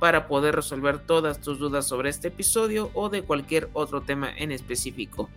[0.00, 4.50] para poder resolver todas tus dudas sobre este episodio o de cualquier otro tema en
[4.50, 5.28] específico.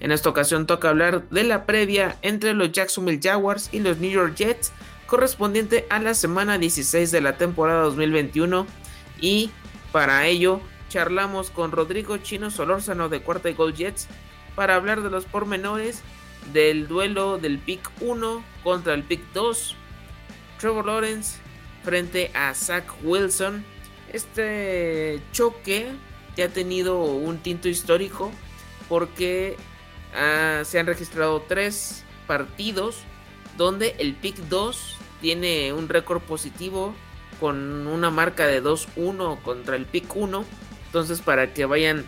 [0.00, 4.10] En esta ocasión toca hablar de la previa entre los Jacksonville Jaguars y los New
[4.10, 4.72] York Jets
[5.06, 8.66] correspondiente a la semana 16 de la temporada 2021
[9.20, 9.50] y
[9.90, 14.08] para ello charlamos con Rodrigo Chino Solórzano de Cuarta y Gold Jets
[14.54, 16.02] para hablar de los pormenores
[16.52, 19.76] del duelo del pick 1 contra el pick 2,
[20.58, 21.38] Trevor Lawrence
[21.84, 23.64] frente a Zach Wilson
[24.12, 25.88] este choque
[26.36, 28.30] ya ha tenido un tinto histórico
[28.88, 29.56] porque
[30.14, 32.98] ah, se han registrado tres partidos
[33.56, 36.94] donde el pick 2 tiene un récord positivo
[37.40, 40.44] con una marca de 2-1 contra el pick 1.
[40.86, 42.04] Entonces para que vayan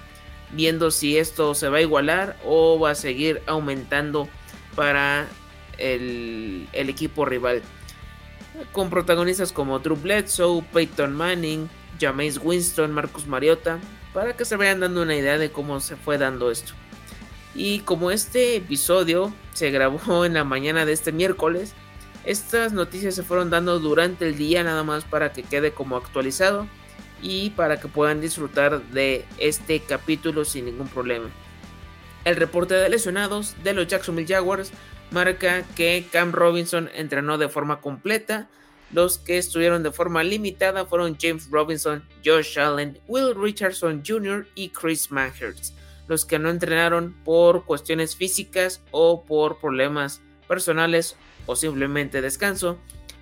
[0.52, 4.28] viendo si esto se va a igualar o va a seguir aumentando
[4.74, 5.26] para
[5.78, 7.62] el, el equipo rival.
[8.72, 11.68] Con protagonistas como Drew Bledsoe, Peyton Manning,
[12.00, 13.78] Jameis Winston, Marcus Mariota,
[14.12, 16.72] para que se vayan dando una idea de cómo se fue dando esto.
[17.54, 21.74] Y como este episodio se grabó en la mañana de este miércoles,
[22.24, 26.66] estas noticias se fueron dando durante el día nada más para que quede como actualizado
[27.22, 31.28] y para que puedan disfrutar de este capítulo sin ningún problema.
[32.24, 34.72] El reporte de lesionados de los Jacksonville Jaguars
[35.10, 38.48] marca que Cam Robinson entrenó de forma completa,
[38.94, 44.46] los que estuvieron de forma limitada fueron James Robinson, Josh Allen, Will Richardson Jr.
[44.54, 45.74] y Chris Mahers.
[46.06, 51.16] Los que no entrenaron por cuestiones físicas o por problemas personales
[51.46, 52.78] o simplemente descanso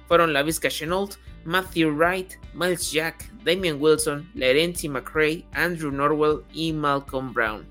[0.09, 7.33] fueron Lavisca Chenault, Matthew Wright, Miles Jack, Damian Wilson, Larency McCray, Andrew Norwell y Malcolm
[7.33, 7.65] Brown.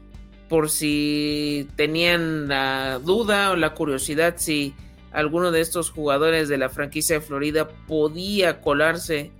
[0.49, 4.73] Por si tenían la duda o la curiosidad si
[5.11, 9.31] alguno de estos jugadores de la franquicia de Florida podía colarse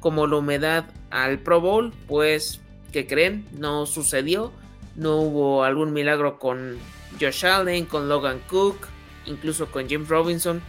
[0.00, 2.60] como la humedad al Pro Bowl, pues,
[2.92, 3.46] ¿qué creen?
[3.52, 4.52] No sucedió.
[4.96, 6.76] No hubo algún milagro con
[7.20, 8.88] Josh Allen, con Logan Cook,
[9.26, 10.60] incluso con James Robinson.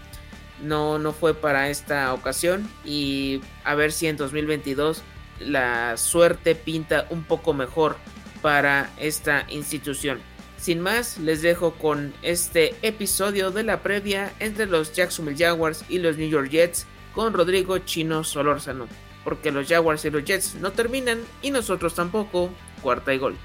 [0.62, 2.70] No, no fue para esta ocasión.
[2.86, 5.04] Y a ver si en 2022
[5.40, 7.98] la suerte pinta un poco mejor
[8.42, 10.20] para esta institución.
[10.60, 16.00] Sin más, les dejo con este episodio de la previa entre los Jacksonville Jaguars y
[16.00, 18.88] los New York Jets con Rodrigo Chino Solórzano,
[19.24, 22.50] porque los Jaguars y los Jets no terminan y nosotros tampoco,
[22.82, 23.38] cuarta y gol.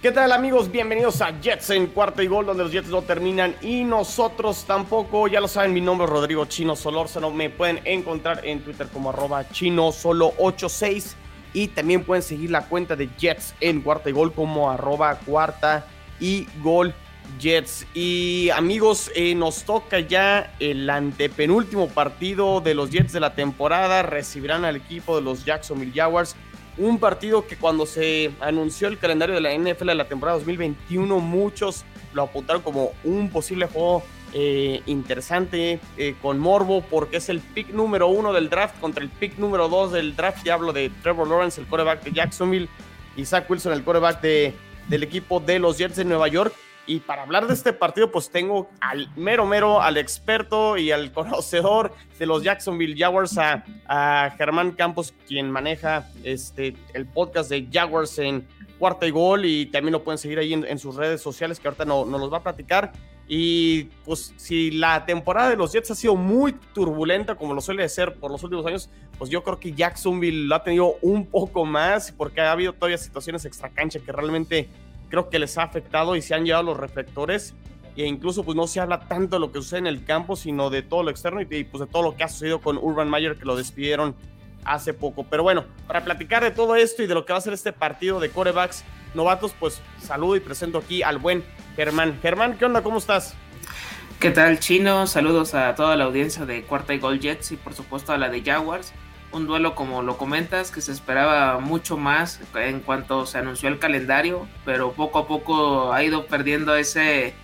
[0.00, 0.70] ¿Qué tal amigos?
[0.72, 5.28] Bienvenidos a Jets en cuarta y gol, donde los Jets no terminan y nosotros tampoco.
[5.28, 7.30] Ya lo saben, mi nombre es Rodrigo Chino Solórzano.
[7.30, 11.14] Me pueden encontrar en Twitter como arroba chino solo 86
[11.52, 15.86] y también pueden seguir la cuenta de Jets en cuarta y gol como arroba cuarta
[16.20, 16.94] y Gol
[17.38, 17.86] Jets.
[17.94, 24.02] Y amigos, eh, nos toca ya el antepenúltimo partido de los Jets de la temporada.
[24.02, 26.36] Recibirán al equipo de los Jacksonville Jaguars.
[26.78, 31.18] Un partido que cuando se anunció el calendario de la NFL de la temporada 2021,
[31.18, 37.40] muchos lo apuntaron como un posible juego eh, interesante eh, con Morbo, porque es el
[37.40, 40.44] pick número uno del draft contra el pick número dos del draft.
[40.44, 42.68] Ya hablo de Trevor Lawrence, el quarterback de Jacksonville,
[43.16, 44.54] y Zach Wilson, el quarterback de
[44.88, 46.54] del equipo de los Jets de Nueva York.
[46.86, 51.12] Y para hablar de este partido, pues tengo al mero mero, al experto y al
[51.12, 58.18] conocedor de los Jacksonville Jaguars, a, Germán Campos, quien maneja este, el podcast de Jaguars
[58.18, 58.48] en
[58.78, 59.44] cuarta y gol.
[59.44, 62.32] Y también lo pueden seguir ahí en, sus redes sociales, que ahorita no, nos los
[62.32, 62.92] va a platicar.
[63.26, 67.86] Y pues si la temporada de los Jets ha sido muy turbulenta, como lo suele
[67.88, 68.88] ser por los últimos años,
[69.18, 72.96] pues yo creo que Jacksonville lo ha tenido un poco más, porque ha habido todavía
[72.96, 74.68] situaciones extracancha que realmente
[75.10, 77.54] creo que les ha afectado y se han llevado los reflectores.
[77.96, 80.70] E incluso pues no se habla tanto de lo que sucede en el campo, sino
[80.70, 83.36] de todo lo externo y, pues de todo lo que ha sucedido con Urban Meyer,
[83.36, 84.14] que lo despidieron
[84.64, 85.24] hace poco.
[85.24, 87.72] Pero bueno, para platicar de todo esto y de lo que va a ser este
[87.72, 88.84] partido de corebacks
[89.14, 91.44] novatos, pues saludo y presento aquí al buen
[91.76, 92.18] Germán.
[92.20, 92.82] Germán, ¿qué onda?
[92.82, 93.34] ¿Cómo estás?
[94.20, 95.06] ¿Qué tal, Chino?
[95.06, 98.28] Saludos a toda la audiencia de Cuarta y Gol Jets y por supuesto a la
[98.28, 98.92] de Jaguars.
[99.30, 103.78] Un duelo, como lo comentas, que se esperaba mucho más en cuanto se anunció el
[103.78, 107.34] calendario, pero poco a poco ha ido perdiendo ese,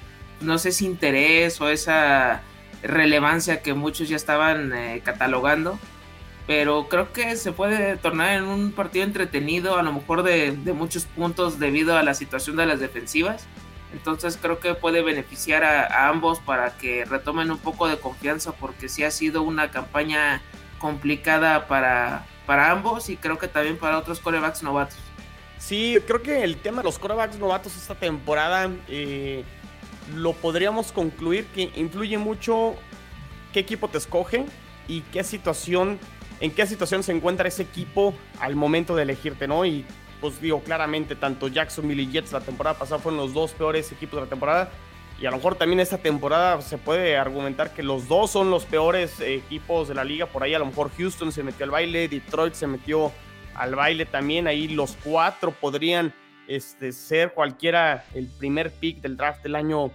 [0.40, 2.43] no sé si interés o esa
[2.82, 5.78] relevancia que muchos ya estaban eh, catalogando.
[6.46, 11.06] Pero creo que se puede tornar en un partido entretenido, a lo mejor de, muchos
[11.06, 13.46] puntos debido a la situación de las defensivas.
[13.93, 18.88] Entonces creo que puede beneficiar a, ambos para que retomen un poco de confianza porque
[18.88, 20.43] sí ha sido una campaña
[20.79, 24.99] complicada para, para ambos y creo que también para otros corebacks novatos.
[25.58, 29.44] Sí, creo que el tema de los corebacks novatos esta temporada eh,
[30.14, 32.75] lo podríamos concluir que influye mucho
[33.52, 34.44] qué equipo te escoge
[34.88, 35.99] y qué situación
[36.41, 39.65] en qué situación se encuentra ese equipo al momento de elegirte, ¿no?
[39.65, 39.85] Y
[40.21, 44.17] pues digo claramente, tanto Jacksonville y Jets la temporada pasada fueron los dos peores equipos
[44.17, 44.71] de la temporada.
[45.21, 48.65] Y a lo mejor también esta temporada se puede argumentar que los dos son los
[48.65, 50.27] peores equipos de la liga.
[50.27, 53.13] Por ahí a lo mejor Houston se metió al baile, Detroit se metió
[53.55, 54.49] al baile también.
[54.49, 56.13] Ahí los cuatro podrían
[56.49, 59.93] este, ser cualquiera el primer pick del draft del año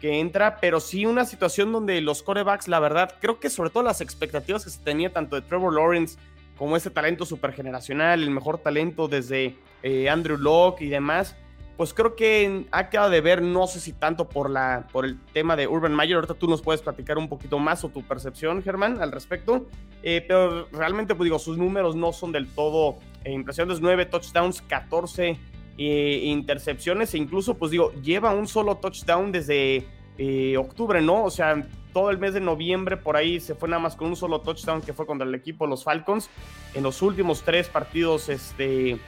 [0.00, 3.82] que entra, pero sí una situación donde los corebacks, la verdad, creo que sobre todo
[3.82, 6.18] las expectativas que se tenía tanto de Trevor Lawrence
[6.56, 11.36] como ese talento supergeneracional, el mejor talento desde eh, Andrew Locke y demás,
[11.76, 15.18] pues creo que ha quedado de ver, no sé si tanto por, la, por el
[15.32, 18.62] tema de Urban Meyer, ahorita tú nos puedes platicar un poquito más o tu percepción,
[18.62, 19.66] Germán, al respecto,
[20.02, 24.60] eh, pero realmente, pues digo, sus números no son del todo eh, impresionantes, 9 touchdowns,
[24.60, 25.38] 14
[25.82, 29.86] eh, intercepciones e incluso, pues digo, lleva un solo touchdown desde
[30.18, 31.24] eh, octubre, ¿no?
[31.24, 34.14] O sea, todo el mes de noviembre por ahí se fue nada más con un
[34.16, 36.28] solo touchdown que fue contra el equipo los Falcons.
[36.74, 38.98] En los últimos tres partidos, este,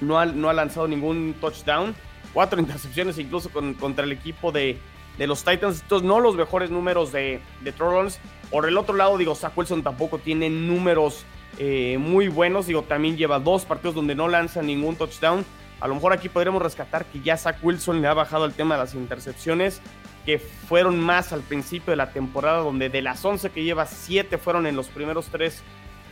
[0.00, 1.94] no ha, no ha lanzado ningún touchdown.
[2.34, 4.78] Cuatro intercepciones incluso contra el equipo de,
[5.18, 5.76] de, los Titans.
[5.76, 8.18] Estos no los mejores números de, de Trollons.
[8.50, 11.24] Por el otro lado, digo, Zach Wilson tampoco tiene números
[11.60, 12.66] eh, muy buenos.
[12.66, 15.44] Digo, también lleva dos partidos donde no lanza ningún touchdown.
[15.80, 18.76] A lo mejor aquí podríamos rescatar que ya Zach Wilson le ha bajado el tema
[18.76, 19.80] de las intercepciones,
[20.24, 24.38] que fueron más al principio de la temporada, donde de las 11 que lleva, 7
[24.38, 25.62] fueron en los primeros 3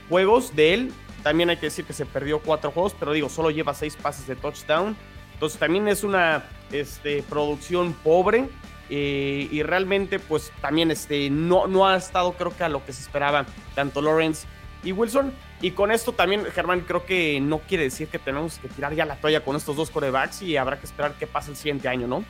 [0.09, 0.93] juegos de él.
[1.23, 4.27] También hay que decir que se perdió 4 juegos, pero digo, solo lleva 6 pases
[4.27, 4.97] de touchdown.
[5.33, 8.49] Entonces también es una este, producción pobre.
[8.91, 12.93] Eh, y realmente, pues también este, no, no ha estado, creo que a lo que
[12.93, 14.47] se esperaba, tanto Lawrence
[14.85, 15.33] y Wilson.
[15.61, 19.07] Y con esto también, Germán, creo que no quiere decir que tenemos que tirar ya
[19.07, 22.07] la toalla con estos dos corebacks y habrá que esperar qué pasa el siguiente año,
[22.07, 22.25] ¿no?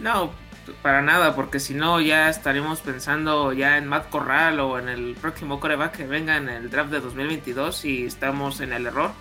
[0.00, 0.32] No,
[0.82, 5.14] para nada, porque si no ya estaremos pensando ya en Matt Corral o en el
[5.14, 9.12] próximo coreback que venga en el draft de 2022 y estamos en el error.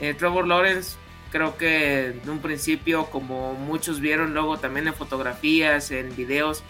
[0.00, 0.96] Eh, Trevor Lawrence,
[1.30, 6.62] creo que en un principio, como muchos vieron luego también en fotografías, en videos,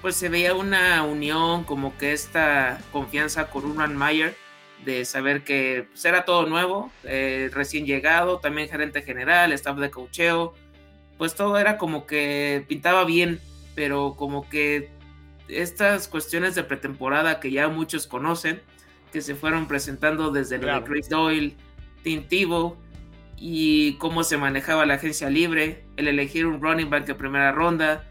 [0.00, 4.36] pues se veía una unión, como que esta confianza con Urban Meyer
[4.84, 9.90] de saber que pues, era todo nuevo, eh, recién llegado, también gerente general, staff de
[9.90, 10.54] cocheo,
[11.18, 13.40] pues todo era como que pintaba bien,
[13.74, 14.90] pero como que
[15.48, 18.60] estas cuestiones de pretemporada que ya muchos conocen,
[19.12, 21.56] que se fueron presentando desde lo de Chris Doyle,
[22.02, 22.78] Tintivo
[23.36, 28.04] y cómo se manejaba la agencia libre, el elegir un running back de primera ronda,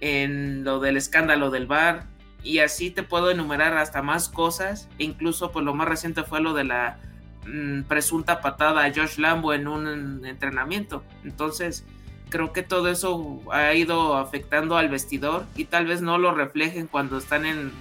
[0.00, 2.06] en lo del escándalo del bar,
[2.42, 6.54] y así te puedo enumerar hasta más cosas, incluso pues lo más reciente fue lo
[6.54, 6.98] de la
[7.46, 11.02] mm, presunta patada a Josh Lambo en un entrenamiento.
[11.24, 11.84] Entonces,
[12.30, 16.86] creo que todo eso ha ido afectando al vestidor y tal vez no lo reflejen
[16.86, 17.72] cuando están en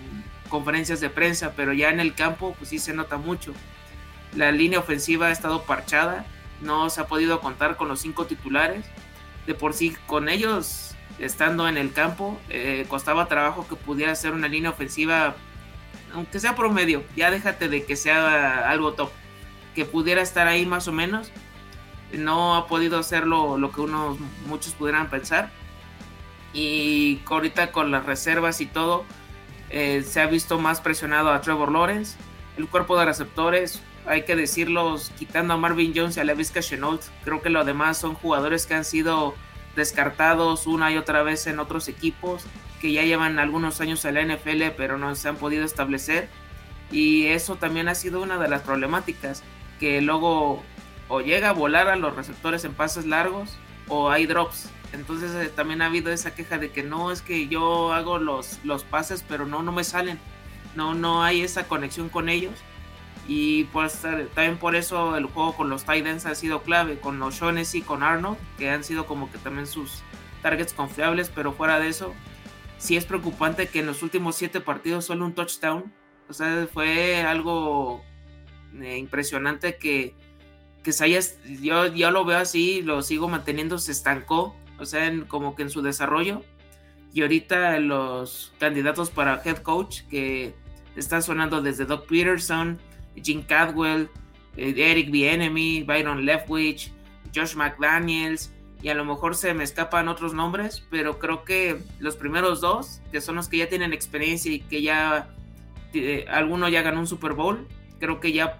[0.50, 3.54] conferencias de prensa, pero ya en el campo pues sí se nota mucho.
[4.36, 6.26] La línea ofensiva ha estado parchada,
[6.62, 8.86] no se ha podido contar con los cinco titulares.
[9.46, 14.34] De por sí, con ellos estando en el campo, eh, costaba trabajo que pudiera ser
[14.34, 15.36] una línea ofensiva,
[16.14, 19.12] aunque sea promedio, ya déjate de que sea algo top,
[19.76, 21.32] que pudiera estar ahí más o menos.
[22.12, 25.52] No ha podido hacerlo lo que unos muchos pudieran pensar.
[26.54, 29.06] Y ahorita con las reservas y todo,
[29.70, 32.18] eh, se ha visto más presionado a Trevor Lawrence.
[32.58, 37.04] El cuerpo de receptores, hay que decirlos, quitando a Marvin Jones y a Levisca Chenault,
[37.24, 39.36] creo que lo demás son jugadores que han sido
[39.78, 42.44] descartados una y otra vez en otros equipos
[42.82, 46.28] que ya llevan algunos años en la NFL pero no se han podido establecer.
[46.92, 49.44] Y eso también ha sido una de las problemáticas
[49.80, 50.64] que luego
[51.08, 53.58] o llega a volar a los receptores en pases largos
[53.88, 54.70] o hay drops.
[54.94, 58.60] Entonces eh, también ha habido esa queja de que no es que yo hago los,
[58.64, 60.20] los pases pero no no me salen.
[60.76, 62.54] No no hay esa conexión con ellos
[63.28, 64.02] y pues
[64.34, 67.42] también por eso el juego con los Titans ha sido clave, con los
[67.74, 70.02] y con Arnold, que han sido como que también sus
[70.42, 72.14] targets confiables, pero fuera de eso,
[72.78, 75.92] sí es preocupante que en los últimos siete partidos solo un touchdown.
[76.30, 78.04] O sea, fue algo
[78.82, 80.16] eh, impresionante que,
[80.84, 81.20] que se haya,
[81.62, 85.70] yo, yo lo veo así, lo sigo manteniendo, se estancó, o sea, como que en
[85.70, 86.44] su desarrollo.
[87.14, 90.54] Y ahorita los candidatos para head coach, que
[90.98, 92.80] Está sonando desde Doc Peterson,
[93.24, 94.10] Jim Cadwell,
[94.56, 96.92] eh, Eric Bienemy, Byron Leftwich,
[97.36, 102.16] Josh McDaniels, y a lo mejor se me escapan otros nombres, pero creo que los
[102.16, 105.30] primeros dos, que son los que ya tienen experiencia y que ya
[105.94, 107.68] eh, alguno ya ganó un Super Bowl,
[108.00, 108.60] creo que ya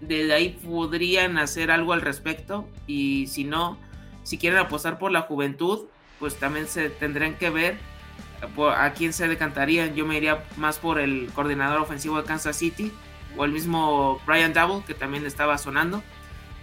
[0.00, 3.78] desde ahí podrían hacer algo al respecto y si no,
[4.22, 5.86] si quieren apostar por la juventud,
[6.20, 7.76] pues también se tendrán que ver
[8.76, 9.94] a quién se decantarían.
[9.94, 12.92] Yo me iría más por el coordinador ofensivo de Kansas City
[13.38, 16.02] o el mismo Brian Double que también estaba sonando,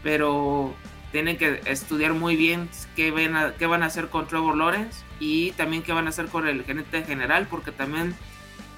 [0.03, 0.75] pero
[1.11, 5.51] tienen que estudiar muy bien qué, ven qué van a hacer con Trevor Lawrence y
[5.51, 8.13] también qué van a hacer con el gerente general porque también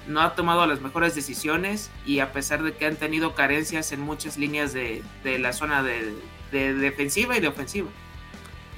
[0.06, 4.00] no ha tomado las mejores decisiones y a pesar de que han tenido carencias en
[4.00, 6.14] muchas líneas de, la zona de,
[6.50, 7.88] defensiva y de ofensiva.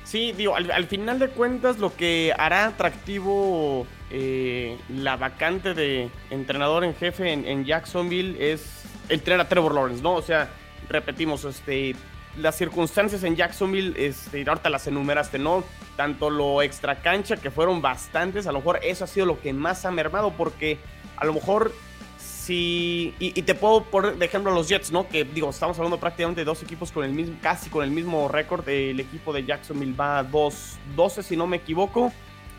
[0.04, 6.82] Sí, digo, al, final de cuentas lo que hará atractivo eh, la vacante de entrenador
[6.82, 8.79] en jefe en, Jacksonville es
[9.10, 10.14] el tener a Trevor Lawrence, ¿no?
[10.14, 10.48] O sea,
[10.88, 11.94] repetimos, este,
[12.36, 15.64] las circunstancias en Jacksonville, este, ahorita las enumeraste, ¿no?
[15.96, 19.52] Tanto lo extra cancha, que fueron bastantes, a lo mejor eso ha sido lo que
[19.52, 20.78] más ha mermado porque
[21.16, 21.72] a lo mejor
[22.18, 23.14] si.
[23.18, 25.08] Y, te puedo poner de ejemplo los Jets, ¿no?
[25.08, 28.28] Que digo, estamos hablando prácticamente de dos equipos con el mismo, casi con el mismo
[28.28, 28.66] récord.
[28.68, 32.12] El equipo de Jacksonville va 2-12, si no me equivoco.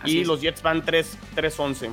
[0.06, 1.92] y los Jets van 3-11.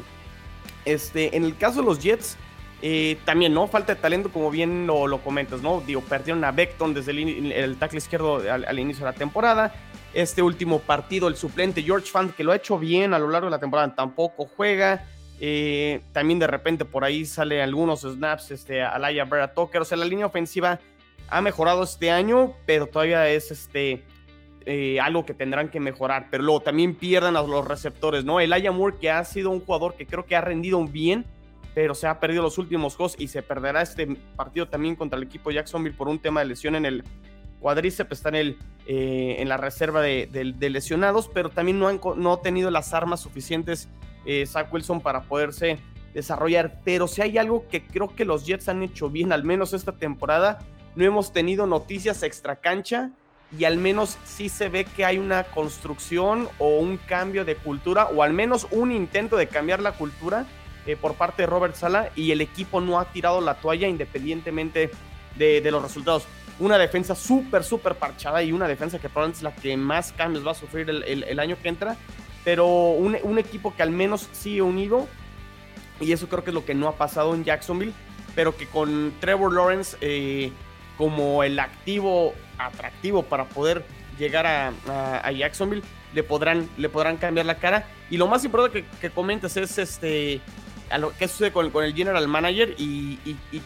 [0.84, 2.36] Este, en el caso de los Jets,
[2.80, 3.66] eh, también, ¿no?
[3.66, 5.80] Falta de talento, como bien lo, comentas, ¿no?
[5.80, 9.74] Digo, perdieron a Beckton desde el, tackle izquierdo al, inicio de la temporada.
[10.14, 13.46] Este último partido, el suplente George Fant, que lo ha hecho bien a lo largo
[13.46, 15.04] de la temporada, tampoco juega.
[15.40, 19.82] Eh, también de repente por ahí sale algunos snaps este, Alaya Vera Tucker.
[19.82, 20.78] O sea, la línea ofensiva
[21.28, 24.04] ha mejorado este año, pero todavía es este,
[24.66, 26.28] eh, algo que tendrán que mejorar.
[26.30, 28.40] Pero luego también pierden a los receptores, ¿no?
[28.40, 31.26] Elijah Moore, que ha sido un jugador que creo que ha rendido bien,
[31.78, 34.04] pero se ha perdido los últimos juegos y se perderá este
[34.34, 37.04] partido también contra el equipo Jacksonville por un tema de lesión en el
[37.60, 38.58] cuadríceps, está en, el,
[38.88, 40.26] eh, en la reserva de,
[40.58, 43.88] lesionados, pero también no han no tenido las armas suficientes
[44.26, 45.78] eh, Zach Wilson para poderse
[46.14, 46.80] desarrollar.
[46.84, 49.92] Pero si hay algo que creo que los Jets han hecho bien, al menos esta
[49.92, 50.58] temporada,
[50.96, 53.12] no hemos tenido noticias extra cancha
[53.56, 58.06] y al menos sí se ve que hay una construcción o un cambio de cultura
[58.06, 60.44] o al menos un intento de cambiar la cultura
[60.86, 64.90] eh, por parte de Robert Sala y el equipo no ha tirado la toalla independientemente
[65.36, 66.24] de, los resultados.
[66.58, 70.46] Una defensa súper, súper parchada y una defensa que probablemente es la que más cambios
[70.46, 71.96] va a sufrir el año que entra
[72.48, 75.06] pero un, equipo que al menos sigue unido,
[76.00, 77.92] y eso creo que es lo que no ha pasado en Jacksonville,
[78.34, 80.50] pero que con Trevor Lawrence eh,
[80.96, 83.84] como el activo atractivo para poder
[84.18, 85.82] llegar a, Jacksonville,
[86.14, 87.86] le podrán, le podrán cambiar la cara.
[88.08, 90.40] Y lo más importante que, que comentas es este,
[90.90, 93.18] a lo, qué sucede con, con el general manager y,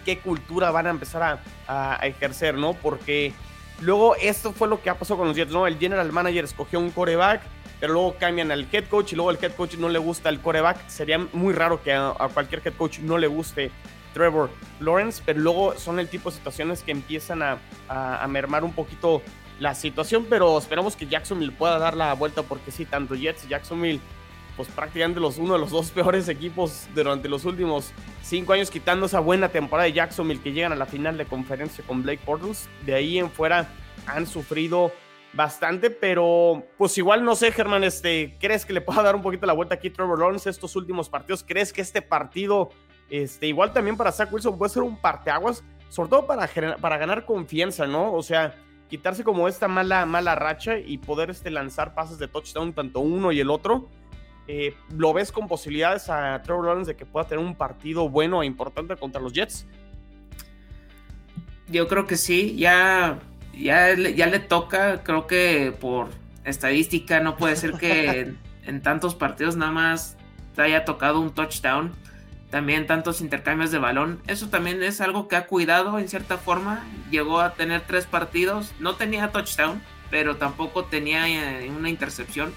[0.05, 2.75] qué cultura van a empezar a, a, ejercer, ¿no?
[2.75, 3.33] Porque
[3.81, 5.67] luego esto fue lo que ha pasado con los Jets, ¿no?
[5.67, 7.43] El general manager escogió un coreback
[7.83, 10.39] pero luego cambian al head coach y luego el head coach no le gusta el
[10.39, 10.87] coreback.
[10.87, 13.73] Sería muy raro que a, cualquier head coach no le guste
[14.15, 17.59] Trevor Lawrence, pero luego son el tipo de situaciones que empiezan a,
[18.29, 19.21] mermar un poquito
[19.59, 23.49] la situación, pero esperamos que Jacksonville pueda dar la vuelta porque sí, tanto Jets y
[23.49, 23.99] Jacksonville,
[24.57, 27.93] pues prácticamente los, uno de los dos peores equipos durante los últimos
[28.23, 31.85] cinco años, quitando esa buena temporada de Jacksonville que llegan a la final de conferencia
[31.87, 32.69] con Blake Bortles.
[32.85, 33.69] De ahí en fuera
[34.07, 34.93] han sufrido
[35.33, 39.47] bastante, pero pues igual no sé, Germán, este, ¿crees que le pueda dar un poquito
[39.47, 41.45] la vuelta aquí Trevor Lawrence estos últimos partidos?
[41.47, 42.71] ¿Crees que este partido,
[43.09, 47.25] este, igual también para Zach Wilson puede ser un parteaguas, sobre todo para, para ganar
[47.25, 48.13] confianza, ¿no?
[48.13, 48.55] O sea,
[48.89, 53.33] quitarse como esta mala, mala racha y poder este, lanzar pases de touchdown tanto uno
[53.33, 53.89] y el otro.
[54.49, 58.43] Eh, ¿Lo ves con posibilidades a Trevor Lawrence de que pueda tener un partido bueno
[58.43, 59.67] e importante contra los Jets?
[61.69, 63.21] Yo creo que sí, ya
[63.55, 66.09] ya, ya le toca, creo que por
[66.45, 68.35] estadística no puede ser que
[68.65, 70.17] en, tantos partidos nada más
[70.55, 71.93] te haya tocado un touchdown,
[72.51, 76.85] también tantos intercambios de balón, eso también es algo que ha cuidado en cierta forma,
[77.11, 82.53] llegó a tener tres partidos, no tenía touchdown, pero tampoco tenía eh, una intercepción,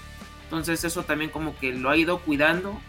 [0.46, 2.80] entonces eso también como que lo ha ido cuidando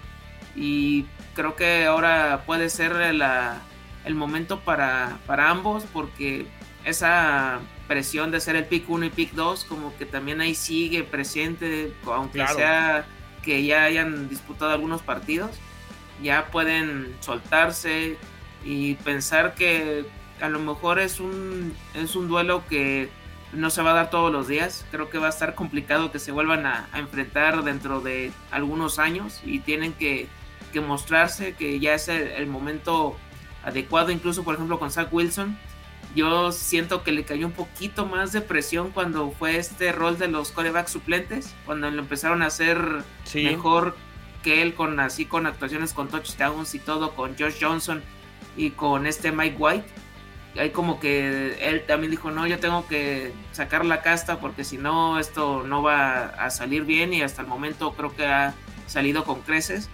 [0.56, 6.46] y creo que ahora puede ser el momento para, para ambos porque
[6.86, 11.04] esa presión de ser el pick 1 y pick 2, como que también ahí sigue
[11.04, 13.06] presente, aunque sea
[13.44, 15.52] que ya hayan disputado algunos partidos,
[16.22, 18.18] ya pueden soltarse
[18.64, 20.06] y pensar que
[20.42, 23.10] a lo mejor es un, es un duelo que
[23.54, 24.86] no se va a dar todos los días.
[24.92, 29.42] Creo que va a estar complicado que se vuelvan a, enfrentar dentro de algunos años
[29.46, 30.28] y tienen que,
[30.86, 33.18] mostrarse que ya es el momento
[33.64, 35.58] adecuado, incluso por ejemplo con Zach Wilson.
[36.16, 40.28] Yo siento que le cayó un poquito más de presión cuando fue este rol de
[40.28, 43.96] los corebacks suplentes, cuando lo empezaron a hacer mejor
[44.44, 48.02] que él con así con actuaciones con touchdowns y todo, con Josh Johnson
[48.56, 49.88] y con este Mike White.
[50.56, 54.78] Hay como que él también dijo, no, yo tengo que sacar la casta porque si
[54.78, 58.56] no esto no va a salir bien y hasta el momento creo que ha
[58.88, 59.90] salido con creces.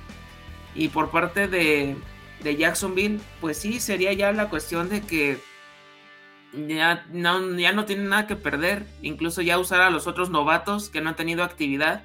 [0.75, 1.97] Y por parte de,
[2.41, 5.37] de Jacksonville, pues sí, sería ya la cuestión de que
[6.53, 10.89] ya no, ya no tienen nada que perder, incluso ya usar a los otros novatos
[10.89, 12.03] que no han tenido actividad,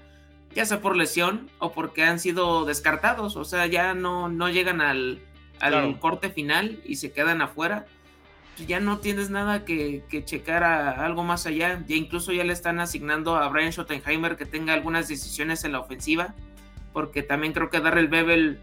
[0.55, 4.81] ya sea por lesión o porque han sido descartados, o sea, ya no, no llegan
[4.81, 5.21] al,
[5.61, 7.87] al corte final y se quedan afuera.
[8.67, 11.83] Ya no tienes nada que, que checar a algo más allá.
[11.87, 15.81] Ya incluso ya le están asignando a Brian Schottenheimer que tenga algunas decisiones en la
[15.81, 16.35] ofensiva.
[16.93, 18.59] Porque también creo que Darrell Bevel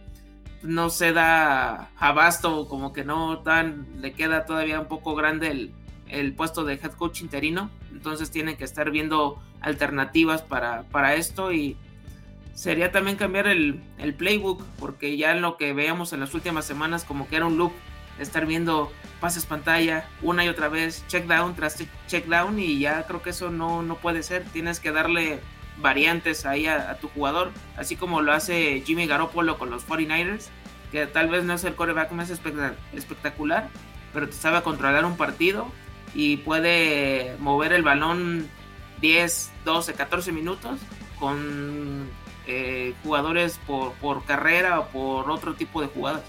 [0.66, 5.72] no se da abasto, como que no tan, le queda todavía un poco grande
[6.08, 11.52] el, puesto de head coach interino, entonces tienen que estar viendo alternativas para, para esto
[11.54, 11.78] y
[12.54, 13.82] sería también cambiar el,
[14.18, 17.58] playbook, porque ya en lo que veíamos en las últimas semanas como que era un
[17.58, 17.74] loop,
[18.20, 23.04] estar viendo pases pantalla una y otra vez, check down tras check down y ya
[23.04, 25.40] creo que eso no, no puede ser, tienes que darle
[25.78, 30.48] variantes ahí a, tu jugador, así como lo hace Jimmy Garoppolo con los 49ers,
[30.92, 33.70] que tal vez no es el coreback más espectacular,
[34.14, 35.68] pero te sabe controlar un partido
[36.14, 38.48] y puede mover el balón
[39.02, 40.80] 10, 12, 14 minutos
[41.20, 42.10] con
[42.48, 46.24] eh, jugadores por, por carrera o por otro tipo de jugadas.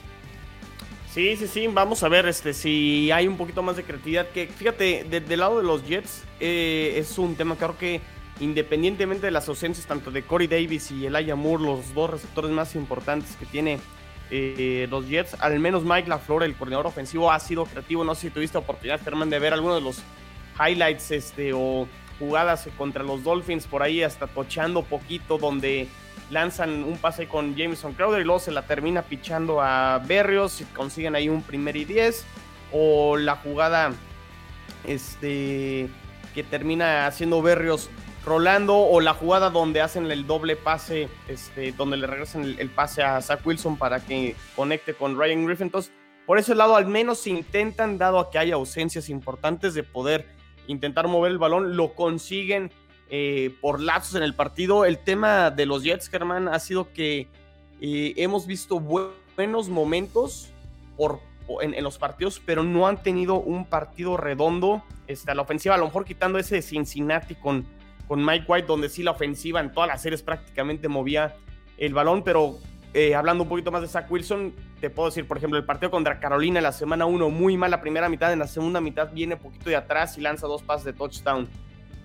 [1.17, 4.29] Sí, sí, sí, vamos a ver este, si hay un poquito más de creatividad.
[4.29, 8.03] Que fíjate, del lado de los Jets eh, es un tema creo que
[8.39, 12.75] independientemente de las ausencias tanto de Corey Davis y Elijah Moore, los dos receptores más
[12.75, 13.79] importantes que tiene
[14.31, 18.05] eh, los Jets, al menos Mike LaFleur, el coordinador ofensivo, ha sido creativo.
[18.05, 20.03] No sé si tuviste oportunidad, Germán, de ver algunos de los
[20.61, 25.89] highlights este, o jugadas contra los Dolphins por ahí, hasta tochando poquito, donde
[26.31, 30.65] lanzan un pase con Jameson Crowder y luego se la termina pichando a Berrios y
[30.65, 32.25] consiguen ahí un primer y diez.
[32.73, 33.93] O la jugada
[34.85, 35.89] este,
[36.35, 37.89] que termina haciendo Berrios
[38.25, 43.03] rolando o la jugada donde hacen el doble pase, este, donde le regresan el, pase
[43.03, 45.67] a Zach Wilson para que conecte con Ryan Griffin.
[45.67, 45.93] Entonces,
[46.27, 50.27] por ese lado, al menos intentan, dado a que hay ausencias importantes de poder
[50.67, 52.73] intentar mover el balón, lo consiguen
[53.11, 54.85] eh, por lapsos en el partido.
[54.85, 57.29] El tema de los Jets, Germán, ha sido que
[57.81, 60.51] eh, hemos visto buenos momentos
[61.61, 65.75] en, los partidos, pero no han tenido un partido redondo este, a la ofensiva.
[65.75, 67.67] A lo mejor quitando ese de Cincinnati con
[68.07, 71.35] con Mike White, donde sí la ofensiva en todas las series prácticamente movía
[71.77, 72.59] el balón, pero
[72.95, 75.91] eh, hablando un poquito más de Zach Wilson, te puedo decir, por ejemplo, el partido
[75.91, 79.37] contra Carolina la semana 1, muy mal la primera mitad, en la segunda mitad viene
[79.37, 81.49] poquito de atrás y lanza dos pases de touchdown.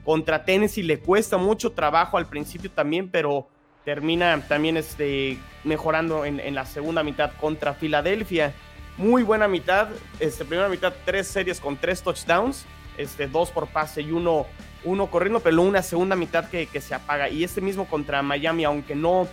[0.03, 3.47] Contra Tennessee le cuesta mucho trabajo al principio también, pero
[3.85, 8.53] termina también este, mejorando en, la segunda mitad contra Filadelfia.
[8.97, 12.65] Muy buena mitad, este, primera mitad, tres series con tres touchdowns,
[12.97, 14.45] este, dos por pase y uno
[14.83, 17.29] uno corriendo, pero una segunda mitad que, se apaga.
[17.29, 19.27] Y este mismo contra Miami, aunque no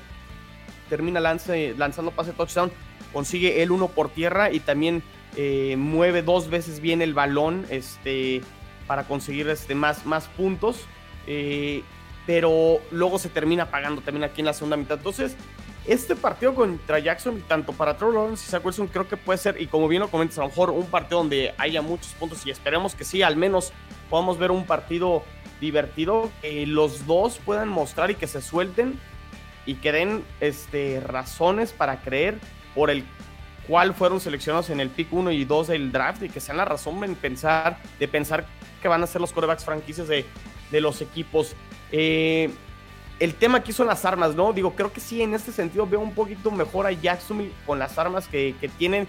[0.88, 2.70] termina lanzando pase touchdown,
[3.12, 5.02] consigue el uno por tierra y también
[5.36, 8.42] eh, mueve dos veces bien el balón este,
[8.88, 10.86] para conseguir este, más, más puntos.
[11.28, 11.84] Eh,
[12.26, 14.98] pero luego se termina apagando también aquí en la segunda mitad.
[14.98, 15.36] Entonces,
[15.86, 19.58] este partido contra Jackson, tanto para Trevor Lawrence y Zach Wilson, creo que puede ser,
[19.58, 22.50] y como bien lo comentas, a lo mejor un partido donde haya muchos puntos y
[22.50, 23.72] esperemos que sí, al menos
[24.10, 25.22] podamos ver un partido
[25.58, 29.00] divertido que los dos puedan mostrar y que se suelten
[29.64, 32.38] y que den este, razones para creer
[32.74, 33.04] por el
[33.66, 36.64] cual fueron seleccionados en el pick 1 y 2 del draft y que sean la
[36.66, 38.46] razón en pensar, de pensar
[38.80, 40.24] que van a ser los corebacks franquicias de,
[40.70, 41.54] de los equipos.
[41.92, 42.50] Eh,
[43.18, 44.52] el tema aquí son las armas, ¿no?
[44.52, 47.98] Digo, creo que sí, en este sentido veo un poquito mejor a Jacksonville con las
[47.98, 49.08] armas que, que tienen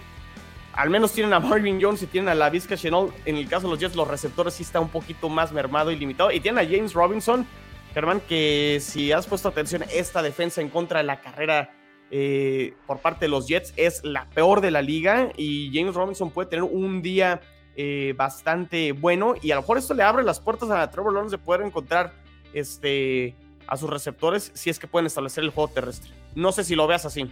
[0.74, 3.14] al menos tienen a Marvin Jones y tienen a la Vizca Chenault.
[3.26, 5.98] En el caso de los Jets, los receptores sí está un poquito más mermado y
[5.98, 6.32] limitado.
[6.32, 7.46] Y tienen a James Robinson,
[7.94, 11.74] Germán, que si has puesto atención, esta defensa en contra de la carrera
[12.12, 15.32] eh, por parte de los Jets es la peor de la liga.
[15.36, 17.42] Y James Robinson puede tener un día
[17.82, 19.36] eh, bastante bueno.
[19.42, 22.14] Y a lo mejor esto le abre las puertas a Trevor Lawrence de poder encontrar
[22.54, 23.38] este,
[23.68, 26.12] a sus receptores si es que pueden establecer el juego terrestre.
[26.36, 27.32] No sé si lo veas así.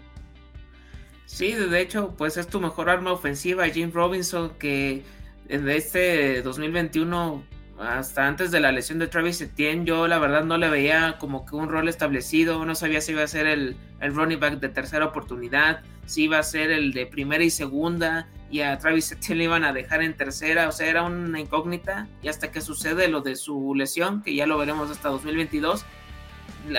[1.26, 5.04] Sí, de hecho, pues es tu mejor arma ofensiva, Jim Robinson, que
[5.50, 7.44] de este 2021
[7.78, 11.46] hasta antes de la lesión de Travis Etienne, yo la verdad no le veía como
[11.46, 14.70] que un rol establecido, no sabía si iba a ser el, el running back de
[14.70, 19.40] tercera oportunidad, si iba a ser el de primera y segunda, y a Travis Etienne
[19.40, 23.08] le iban a dejar en tercera, o sea, era una incógnita y hasta que sucede
[23.08, 25.86] lo de su lesión, que ya lo veremos hasta 2022,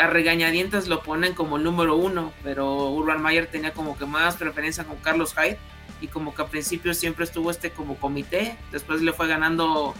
[0.01, 4.37] a regañadientes lo ponen como el número uno, pero Urban Mayer tenía como que más
[4.37, 5.59] preferencia con Carlos Hyde
[6.01, 9.95] y como que al principio siempre estuvo este como comité, después le fue ganando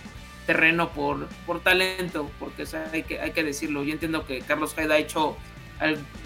[0.47, 4.93] terreno por, por talento, porque hay, que, hay que decirlo, yo entiendo que Carlos Hyde
[4.93, 5.37] ha hecho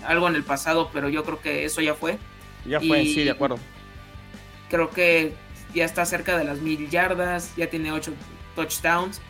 [0.05, 2.19] algo en el pasado, pero yo creo que eso ya fue.
[2.65, 3.59] Ya fue, sí, de acuerdo.
[4.73, 5.35] Creo que
[5.75, 8.15] ya está cerca de las mil yardas, ya tiene ocho
[8.57, 9.21] touchdowns.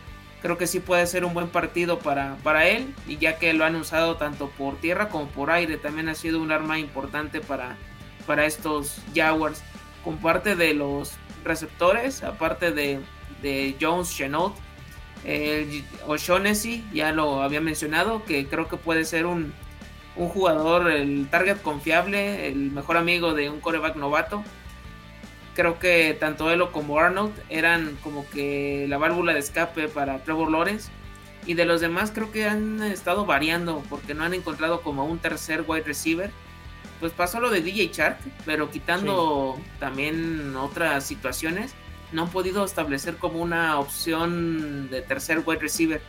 [0.40, 3.64] Creo que sí puede ser un buen partido para, para él, y ya que lo
[3.64, 7.76] han usado tanto por tierra como por aire, también ha sido un arma importante para,
[8.24, 9.62] para estos Jaguars.
[10.04, 11.12] Con parte de los
[11.44, 13.00] receptores, aparte de,
[13.42, 14.54] de Jones, Chenault,
[15.24, 19.52] el O'Shaughnessy, ya lo había mencionado, que creo que puede ser un,
[20.14, 24.44] un jugador, el target confiable, el mejor amigo de un coreback novato.
[25.54, 30.50] Creo que tanto él como Arnold eran como que la válvula de escape para Trevor
[30.50, 30.90] Lawrence.
[31.46, 35.18] Y de los demás creo que han estado variando porque no han encontrado como un
[35.18, 36.30] tercer wide receiver.
[37.00, 41.74] Pues pasó lo de DJ Shark, pero quitando también otras situaciones,
[42.12, 46.00] no han podido establecer como una opción de tercer wide receiver.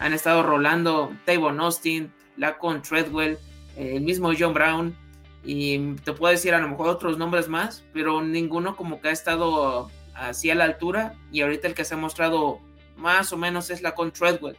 [0.00, 3.38] Han estado rolando Tavon Austin, Lacon Treadwell,
[3.76, 4.96] el mismo John Brown,
[5.44, 9.12] y te puedo decir a lo mejor otros nombres más, pero ninguno como que ha
[9.12, 12.60] estado así a la altura, y ahorita el que se ha mostrado
[12.96, 14.56] más o menos es la con Treadwell,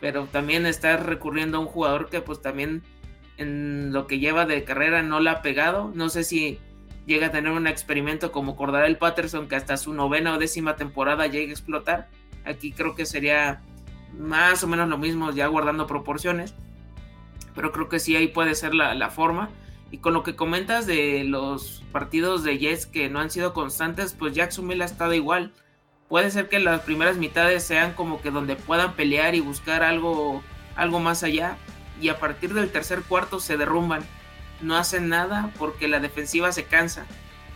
[0.00, 2.82] pero también está recurriendo a un jugador que pues también
[3.36, 6.58] en lo que lleva de carrera no la ha pegado, no sé si
[7.06, 11.26] llega a tener un experimento como Cordarel Patterson que hasta su novena o décima temporada
[11.26, 12.08] llegue a explotar,
[12.44, 13.62] aquí creo que sería
[14.16, 16.54] más o menos lo mismo ya guardando proporciones,
[17.54, 19.50] pero creo que sí ahí puede ser la, forma.
[19.92, 24.14] Y con lo que comentas de los partidos de Jets que no han sido constantes,
[24.14, 25.52] pues Jacksonville ha estado igual.
[26.08, 30.42] Puede ser que las primeras mitades sean como que donde puedan pelear y buscar algo,
[30.76, 31.58] algo más allá.
[32.00, 34.02] Y a partir del tercer cuarto se derrumban.
[34.62, 37.04] No hacen nada porque la defensiva se cansa.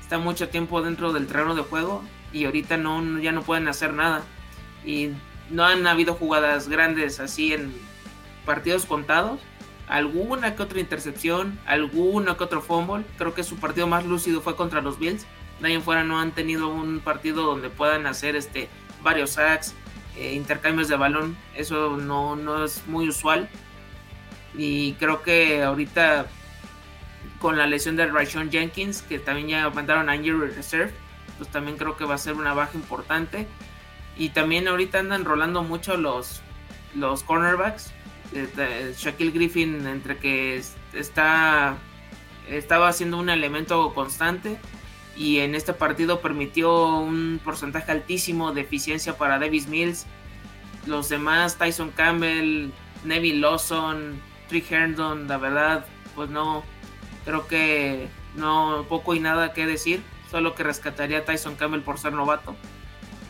[0.03, 3.95] Está mucho tiempo dentro del terreno de juego y ahorita no, ya no pueden hacer
[3.95, 4.23] nada.
[4.85, 5.13] Y
[5.49, 7.73] no han habido jugadas grandes así en
[8.45, 9.41] partidos contados
[9.89, 13.05] alguna que otra intercepción, alguna que otro fumble.
[13.19, 15.27] Creo que su partido más lúcido fue contra los Bills.
[15.61, 18.69] Nadie fuera no han tenido un partido donde puedan hacer este
[19.03, 19.75] varios sacks,
[20.17, 21.37] eh, intercambios de balón.
[21.55, 23.49] Eso no, no es muy usual.
[24.55, 26.27] Y creo que ahorita
[27.39, 30.93] con la lesión de Rayshon Jenkins, que también ya mandaron a Injury Reserve,
[31.37, 33.47] pues también creo que va a ser una baja importante.
[34.17, 36.41] Y también ahorita andan rolando mucho los,
[36.95, 37.93] los cornerbacks.
[38.97, 40.63] Shaquille Griffin entre que
[40.93, 41.79] está
[42.49, 44.59] estaba haciendo un elemento constante
[45.17, 50.07] y en este partido permitió un porcentaje altísimo de eficiencia para Davis Mills.
[50.87, 52.71] Los demás, Tyson Campbell,
[53.05, 56.63] Neville Lawson, Trick Herndon, la verdad, pues no,
[57.25, 61.99] creo que no, poco y nada que decir, solo que rescataría a Tyson Campbell por
[61.99, 62.55] ser novato.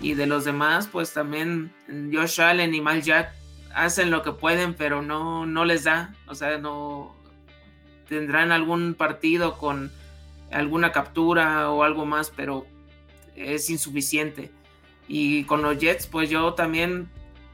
[0.01, 1.73] Y de los demás, pues también
[2.13, 3.33] Josh Allen y Mal Jack
[3.77, 6.15] hacen lo que pueden, pero no, no les da.
[6.27, 7.15] O sea, no
[8.09, 9.93] tendrán algún partido con
[10.51, 12.67] alguna captura o algo más, pero
[13.37, 14.51] es insuficiente.
[15.09, 17.09] Y con los Jets, pues yo también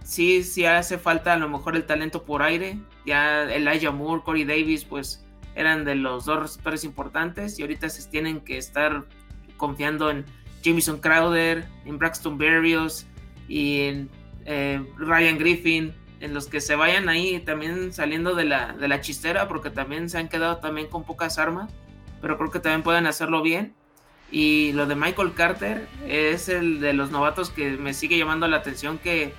[0.04, 2.78] sí, sí hace falta a lo mejor el talento por aire.
[3.04, 5.24] Ya Elijah Moore, Corey Davis, pues
[5.56, 9.04] eran de los dos receptores importantes y ahorita se tienen que estar
[9.56, 10.24] confiando en
[10.64, 13.06] Jamison Crowder, en Braxton Berrios
[13.48, 14.11] y en
[14.44, 19.00] eh, Ryan Griffin en los que se vayan ahí también saliendo de la, de la
[19.00, 21.68] chistera, porque también se han quedado también con pocas armas,
[22.20, 23.74] pero creo que también pueden hacerlo bien.
[24.30, 28.58] Y lo de Michael Carter es el de los novatos que me sigue llamando la
[28.58, 29.35] atención que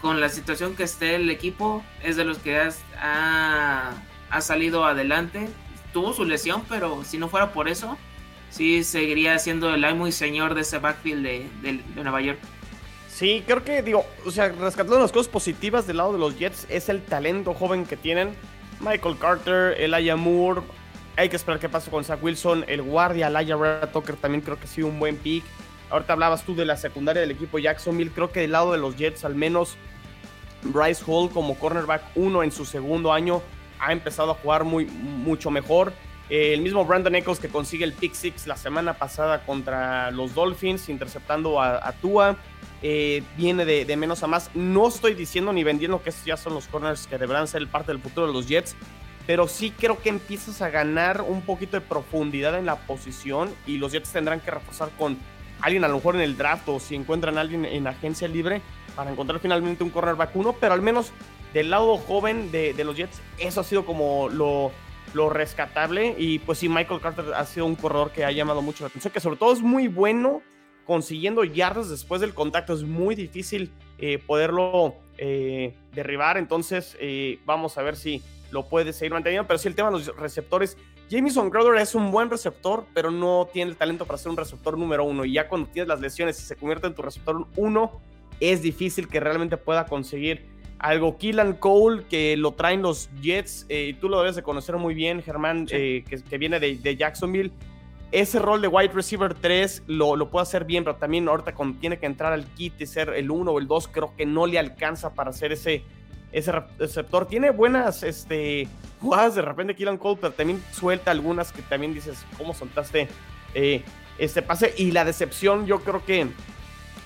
[0.00, 3.90] con la situación que esté el equipo es de los que ha,
[4.30, 5.48] ha salido adelante.
[5.92, 7.98] Tuvo su lesión, pero si no fuera por eso,
[8.50, 12.38] sí seguiría siendo el muy señor de ese backfield de, de, de Nueva York.
[13.16, 16.66] Sí, creo que, digo, o sea, rescatando las cosas positivas del lado de los Jets
[16.68, 18.36] es el talento joven que tienen.
[18.78, 20.60] Michael Carter, Elijah Moore.
[21.16, 22.66] Hay que esperar qué pasa con Zach Wilson.
[22.68, 25.44] El guardia, Elijah Tucker, también creo que ha sido un buen pick.
[25.88, 28.10] Ahorita hablabas tú de la secundaria del equipo Jacksonville.
[28.10, 29.78] Creo que del lado de los Jets, al menos
[30.64, 33.40] Bryce Hall como cornerback uno en su segundo año
[33.78, 35.94] ha empezado a jugar muy, mucho mejor.
[36.28, 40.34] Eh, el mismo Brandon Eccles que consigue el pick six la semana pasada contra los
[40.34, 42.36] Dolphins, interceptando a Tua.
[42.82, 44.50] Eh, viene de, menos a más.
[44.54, 47.92] No estoy diciendo ni vendiendo que estos ya son los corners que deberán ser parte
[47.92, 48.76] del futuro de los Jets,
[49.26, 53.78] pero sí creo que empiezas a ganar un poquito de profundidad en la posición y
[53.78, 55.16] los Jets tendrán que reforzar con
[55.60, 58.60] alguien a lo mejor en el draft o si encuentran a alguien en agencia libre
[58.94, 61.12] para encontrar finalmente un cornerback uno, pero al menos
[61.54, 64.70] del lado joven de, los Jets, eso ha sido como lo,
[65.14, 66.14] lo, rescatable.
[66.18, 69.12] Y pues sí, Michael Carter ha sido un corredor que ha llamado mucho la atención,
[69.12, 70.42] que sobre todo es muy bueno
[70.86, 72.72] consiguiendo yardas después del contacto.
[72.72, 78.92] Es muy difícil eh, poderlo eh, derribar, entonces eh, vamos a ver si lo puede
[78.92, 79.46] seguir manteniendo.
[79.46, 80.78] Pero sí, el tema de los receptores.
[81.10, 84.76] Jamison Crowder es un buen receptor, pero no tiene el talento para ser un receptor
[84.76, 85.24] número uno.
[85.24, 88.00] Y ya cuando tienes las lesiones y se convierte en tu receptor uno,
[88.40, 90.46] es difícil que realmente pueda conseguir
[90.78, 91.16] algo.
[91.16, 95.22] Killan Cole, que lo traen los Jets, y tú lo debes de conocer muy bien,
[95.22, 96.04] Germán, que,
[96.38, 97.52] viene de, Jacksonville.
[98.12, 101.98] Ese rol de wide receiver 3 lo, lo puede hacer bien, pero también ahorita tiene
[101.98, 104.58] que entrar al kit y ser el 1 o el 2, creo que no le
[104.58, 105.84] alcanza para hacer ese
[106.32, 107.26] ese receptor.
[107.26, 108.68] Tiene buenas este,
[109.00, 113.08] jugadas de repente Killan Cole, pero también suelta algunas que también dices, ¿cómo soltaste
[113.54, 113.82] eh,
[114.18, 114.74] este pase?
[114.76, 116.26] Y la decepción, yo creo que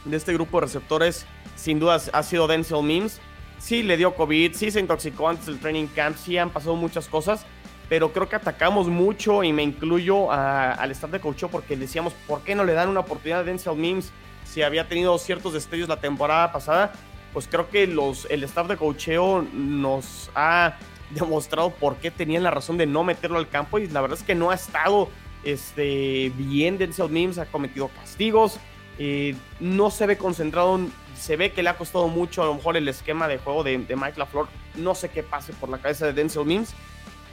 [0.04, 3.20] de este grupo de receptores, sin duda ha sido Denzel Mims.
[3.58, 7.08] Sí le dio COVID, sí se intoxicó antes del training camp, sí han pasado muchas
[7.08, 7.44] cosas,
[7.90, 12.40] pero creo que atacamos mucho y me incluyo al staff de coach porque decíamos, ¿por
[12.40, 14.10] qué no le dan una oportunidad a Denzel Mims
[14.44, 16.92] si había tenido ciertos destellos la temporada pasada?
[17.32, 20.76] pues creo que los, el staff de cocheo nos ha
[21.10, 24.24] demostrado por qué tenían la razón de no meterlo al campo y la verdad es
[24.24, 25.08] que no ha estado
[25.44, 28.58] este, bien Denzel Mims, ha cometido castigos,
[28.98, 30.80] eh, no se ve concentrado,
[31.16, 33.78] se ve que le ha costado mucho a lo mejor el esquema de juego de,
[33.78, 36.74] Mike LaFleur, no sé qué pase por la cabeza de Denzel Mims,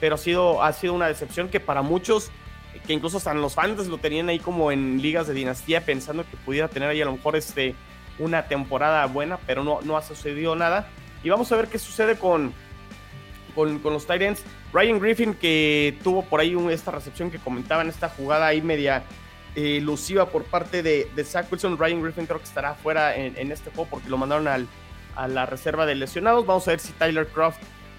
[0.00, 2.30] pero ha sido, una decepción que para muchos,
[2.86, 6.36] que incluso hasta los fans lo tenían ahí como en ligas de dinastía pensando que
[6.36, 7.74] pudiera tener ahí a lo mejor este
[8.18, 10.88] una temporada buena, pero no, no ha sucedido nada.
[11.22, 12.52] Y vamos a ver qué sucede con,
[13.54, 14.42] con, los Titans.
[14.72, 19.04] Ryan Griffin, que tuvo por ahí esta recepción que comentaba en esta jugada ahí media
[19.54, 21.78] elusiva por parte de, de, Zach Wilson.
[21.78, 24.48] Ryan Griffin creo que estará fuera en, este juego porque lo mandaron
[25.16, 26.46] a la reserva de lesionados.
[26.46, 27.58] Vamos a ver si Tyler Croft,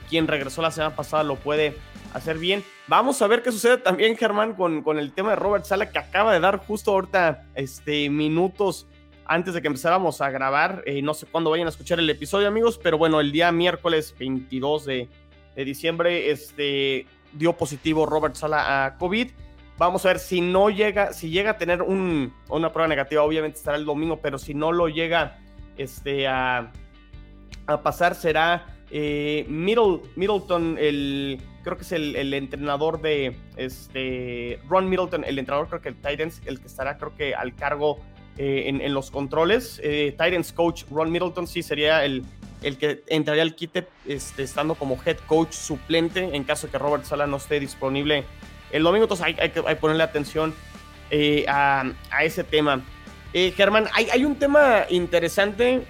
[0.10, 1.78] quien regresó la semana pasada, lo puede
[2.14, 2.64] hacer bien.
[2.88, 6.00] Vamos a ver qué sucede también, Germán, con, con el tema de Robert Sala, que
[6.00, 8.88] acaba de dar justo ahorita este, minutos
[9.30, 10.82] antes de que empezáramos a grabar.
[10.86, 14.16] Eh, no sé cuándo vayan a escuchar el episodio, amigos, pero bueno, el día miércoles
[14.18, 15.08] 22 de,
[15.56, 19.30] diciembre este, dio positivo Robert Sala a COVID.
[19.78, 23.78] Vamos a ver si no llega, si llega a tener una prueba negativa, obviamente estará
[23.78, 25.38] el domingo, pero si no lo llega
[25.78, 26.72] este, a,
[27.84, 35.38] pasar, será eh, Middleton, el, creo que es el, entrenador de este, Ron Middleton, el
[35.38, 38.00] entrenador, creo que el Titans, el que estará, creo que al cargo
[38.38, 39.82] eh, en, los controles.
[39.84, 42.24] Eh, Titans coach Ron Middleton sí sería el,
[42.62, 46.78] el que entraría al quite este, estando como head coach suplente en caso de que
[46.78, 48.24] Robert Sala no esté disponible
[48.72, 49.04] el domingo.
[49.04, 50.54] Entonces hay, que ponerle atención
[51.12, 52.82] eh, a, ese tema.
[53.34, 55.84] Germán, hay, hay, un tema interesante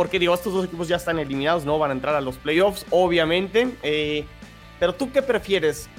[0.00, 2.86] porque digo, estos dos equipos ya están eliminados, no van a entrar a los playoffs,
[2.88, 3.68] obviamente.
[4.78, 5.90] pero tú qué prefieres?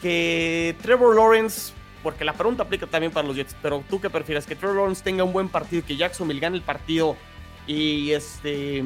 [0.00, 4.46] Que Trevor Lawrence porque la pregunta aplica también para los Jets, pero tú qué prefieres,
[4.46, 7.18] que Trevor Lawrence tenga un buen partido, que Jacksonville gane el partido
[7.66, 8.82] y este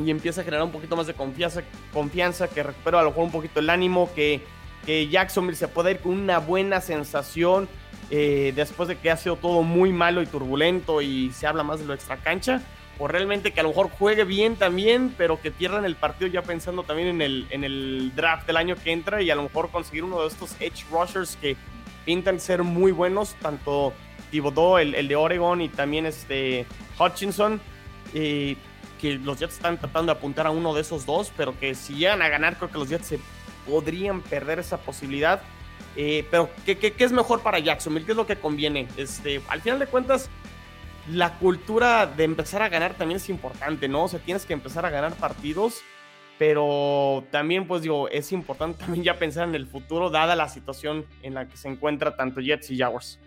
[0.00, 3.22] y empieza a generar un poquito más de confianza, confianza que recupera a lo mejor
[3.22, 4.42] un poquito el ánimo, que,
[4.84, 7.68] que Jacksonville se pueda ir con una buena sensación
[8.10, 11.78] eh, después de que ha sido todo muy malo y turbulento y se habla más
[11.78, 12.62] de lo extra cancha,
[12.98, 16.42] o realmente que a lo mejor juegue bien también, pero que pierdan el partido ya
[16.42, 19.70] pensando también en el, en el draft del año que entra y a lo mejor
[19.70, 21.56] conseguir uno de estos edge rushers que
[22.04, 23.92] pintan ser muy buenos, tanto
[24.30, 26.66] Thibodeau, el, el de Oregon, y también este
[26.98, 27.60] Hutchinson,
[28.12, 28.56] que
[29.22, 32.22] los Jets están tratando de apuntar a uno de esos dos, pero que si llegan
[32.22, 33.20] a ganar, creo que los Jets se
[33.66, 35.40] podrían perder esa posibilidad.
[35.96, 38.04] Eh, pero, ¿qué, ¿qué, es mejor para Jacksonville?
[38.04, 38.88] ¿Qué es lo que conviene?
[38.96, 40.28] Este, al final de cuentas,
[41.10, 44.04] la cultura de empezar a ganar también es importante, ¿no?
[44.04, 45.82] O sea, tienes que empezar a ganar partidos
[46.38, 51.04] pero también pues digo, es importante también ya pensar en el futuro dada la situación
[51.22, 53.18] en la que se encuentra tanto Jets y Jaguars.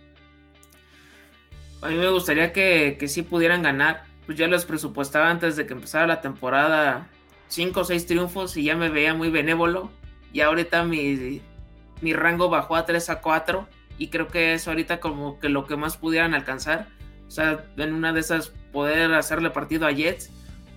[1.82, 5.66] A mí me gustaría que, que sí pudieran ganar, pues ya los presupuestaba antes de
[5.66, 7.08] que empezara la temporada
[7.48, 9.92] 5 o 6 triunfos y ya me veía muy benévolo
[10.32, 11.42] y ahorita mi,
[12.02, 15.66] mi rango bajó a 3 a 4 y creo que es ahorita como que lo
[15.66, 16.88] que más pudieran alcanzar.
[17.32, 20.30] O sea, en una de esas poder hacerle partido a Jets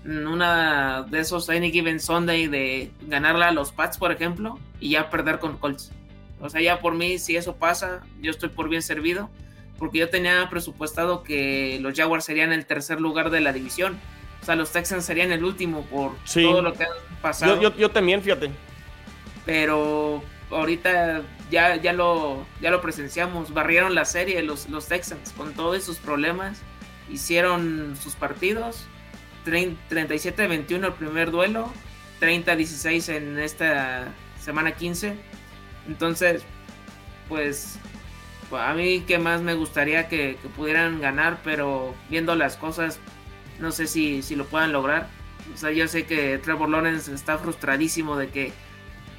[0.05, 5.11] una de esos Any Given Sunday de ganarla a los Pats, por ejemplo, y ya
[5.11, 5.93] perder con Colts.
[6.40, 9.31] O sea, ya por mí, si eso pasa, yo estoy por bien servido,
[9.79, 13.99] porque yo tenía presupuestado que los Jaguars serían el tercer lugar de la división.
[14.43, 16.88] O sea, los Texans serían el último por todo lo que ha
[17.23, 17.61] pasado.
[17.61, 18.51] Yo, yo, también, fíjate.
[19.47, 20.23] Pero,
[20.55, 25.83] ahorita ya, ya, lo, ya lo presenciamos, barrieron la serie los, los Texans con todos
[25.83, 26.62] sus problemas,
[27.11, 28.87] hicieron sus partidos,
[29.47, 31.73] 37-21 el primer duelo,
[32.21, 34.09] 30-16 en esta
[34.40, 35.17] semana 15,
[35.88, 36.43] entonces
[37.29, 37.79] pues
[38.53, 43.01] a mí que más me gustaría que, pudieran ganar, pero viendo las cosas
[43.59, 45.09] no sé si, si lo puedan lograr.
[45.53, 48.53] O sea, yo sé que Trevor Lawrence está frustradísimo de que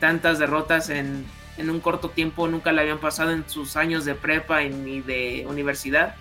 [0.05, 1.25] tantas derrotas en,
[1.57, 6.13] un corto tiempo nunca le habían pasado en sus años de prepa ni de universidad.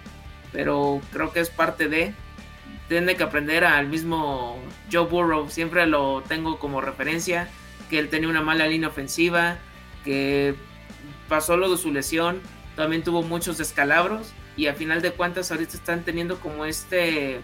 [0.52, 2.14] Pero creo que es parte de.
[2.88, 4.58] Tiene que aprender al mismo
[4.90, 5.50] Joe Burrow.
[5.50, 7.50] Siempre lo tengo como referencia.
[7.90, 9.58] Que él tenía una mala línea ofensiva.
[10.02, 10.54] Que
[11.28, 12.40] pasó lo de su lesión.
[12.76, 14.32] También tuvo muchos descalabros.
[14.56, 17.42] Y a final de cuentas ahorita están teniendo como este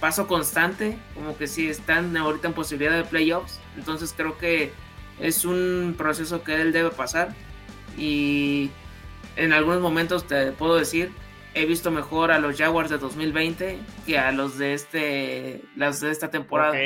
[0.00, 3.60] paso constante, como que sí están ahorita en posibilidad de playoffs.
[3.76, 4.72] Entonces creo que
[5.20, 7.34] es un proceso que él debe pasar.
[7.96, 8.70] Y
[9.36, 11.12] en algunos momentos te puedo decir,
[11.54, 16.10] he visto mejor a los Jaguars de 2020 que a los de este las de
[16.10, 16.78] esta temporada.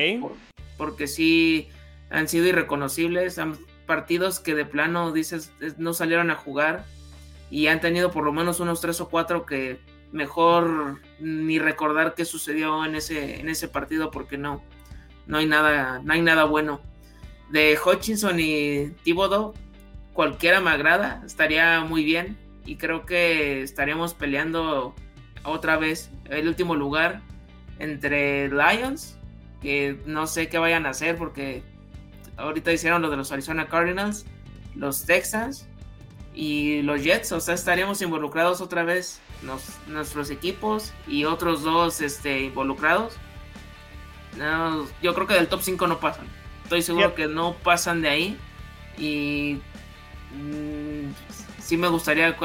[0.76, 1.68] porque sí
[2.10, 6.84] han sido irreconocibles, han partidos que de plano dices no salieron a jugar
[7.50, 9.78] y han tenido por lo menos unos tres o cuatro que
[10.12, 14.62] mejor ni recordar qué sucedió en ese, en ese partido porque no,
[15.26, 16.80] no hay nada, no hay nada bueno.
[17.50, 19.54] De Hutchinson y Thibodeau,
[20.12, 24.94] cualquiera me agrada, estaría muy bien y creo que estaríamos peleando
[25.44, 27.20] otra vez el último lugar
[27.78, 29.16] entre Lions,
[29.62, 31.62] que no sé qué vayan a hacer porque
[32.36, 34.26] ahorita hicieron lo de los Arizona Cardinals,
[34.74, 35.68] los Texans
[36.34, 39.20] y los Jets, o sea, estaríamos involucrados otra vez
[39.86, 43.14] nuestros equipos y otros dos este, involucrados.
[45.02, 46.26] yo creo que del top 5 no pasan.
[46.66, 48.36] Estoy seguro que no pasan de ahí.
[48.98, 49.60] Y
[50.34, 51.12] mm,
[51.60, 52.36] sí me gustaría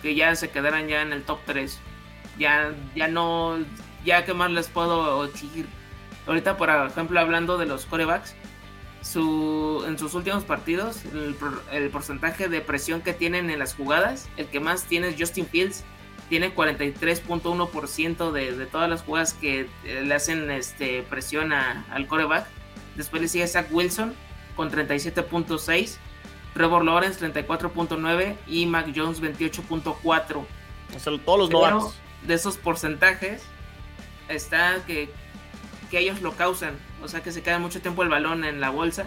[0.00, 1.80] que ya se quedaran ya en el top 3.
[2.38, 3.58] Ya, ya no,
[4.04, 5.66] ya que más les puedo exigir.
[6.28, 8.36] Ahorita, por ejemplo, hablando de los corebacks,
[9.02, 11.34] su, en sus últimos partidos, el,
[11.72, 15.46] el porcentaje de presión que tienen en las jugadas, el que más tiene es Justin
[15.46, 15.84] Fields
[16.28, 22.46] tiene 43.1% de, de todas las jugadas que eh, le hacen este, presión al coreback.
[22.96, 24.14] Después le sigue Zach Wilson
[24.56, 25.96] con 37.6,
[26.52, 30.36] Trevor Lawrence 34.9 y Mac Jones 28.4.
[30.36, 30.46] O
[30.98, 31.94] sea, todos los
[32.26, 33.42] De esos porcentajes
[34.28, 35.10] está que,
[35.90, 38.70] que ellos lo causan, o sea que se queda mucho tiempo el balón en la
[38.70, 39.06] bolsa.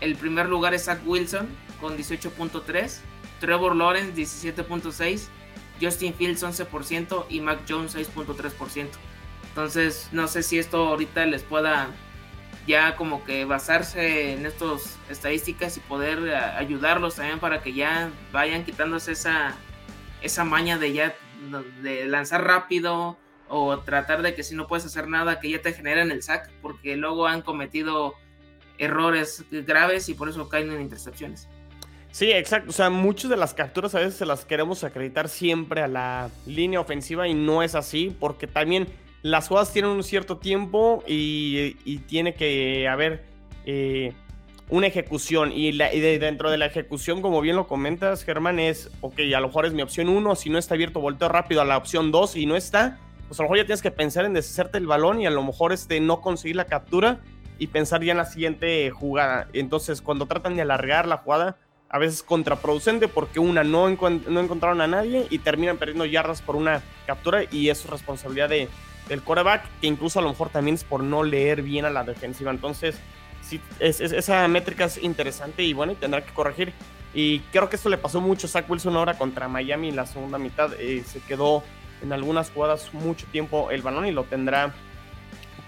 [0.00, 1.48] El primer lugar es Zach Wilson
[1.80, 2.98] con 18.3,
[3.38, 5.28] Trevor Lawrence 17.6
[5.80, 8.88] Justin Fields 11% y Mac Jones 6.3%.
[9.48, 11.88] Entonces, no sé si esto ahorita les pueda
[12.66, 18.64] ya como que basarse en estas estadísticas y poder ayudarlos también para que ya vayan
[18.64, 19.54] quitándose esa,
[20.22, 21.14] esa maña de ya
[21.82, 23.16] de lanzar rápido
[23.48, 26.50] o tratar de que si no puedes hacer nada que ya te generen el sack
[26.62, 28.14] porque luego han cometido
[28.78, 31.48] errores graves y por eso caen en intercepciones.
[32.12, 32.70] Sí, exacto.
[32.70, 36.30] O sea, muchas de las capturas a veces se las queremos acreditar siempre a la
[36.46, 38.88] línea ofensiva y no es así, porque también
[39.22, 43.24] las jugadas tienen un cierto tiempo y, tiene que haber
[43.66, 44.14] eh,
[44.68, 45.52] una ejecución.
[45.54, 49.66] Y, dentro de la ejecución, como bien lo comentas, Germán, es, ok, a lo mejor
[49.66, 52.46] es mi opción 1, si no está abierto, volteo rápido a la opción 2 y
[52.46, 55.26] no está, pues a lo mejor ya tienes que pensar en deshacerte el balón y
[55.26, 57.20] a lo mejor este, no conseguir la captura
[57.58, 59.48] y pensar ya en la siguiente jugada.
[59.52, 61.58] Entonces, cuando tratan de alargar la jugada,
[61.90, 66.54] a veces contraproducente porque una no, no encontraron a nadie y terminan perdiendo yardas por
[66.54, 68.68] una captura y eso es responsabilidad de,
[69.10, 72.04] del coreback que incluso a lo mejor también es por no leer bien a la
[72.04, 72.50] defensiva.
[72.50, 72.96] Entonces,
[73.42, 76.72] sí, es, esa métrica es interesante y bueno, y tendrá que corregir.
[77.12, 80.06] Y creo que esto le pasó mucho a Zach Wilson ahora contra Miami en la
[80.06, 80.72] segunda mitad.
[80.78, 81.64] Eh, se quedó
[82.02, 84.72] en algunas jugadas mucho tiempo el balón y lo tendrá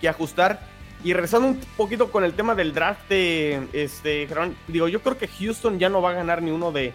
[0.00, 0.60] que ajustar.
[1.04, 4.28] Y regresando un poquito con el tema del draft de este,
[4.68, 6.92] digo, yo creo que Houston ya no va a ganar ni uno de,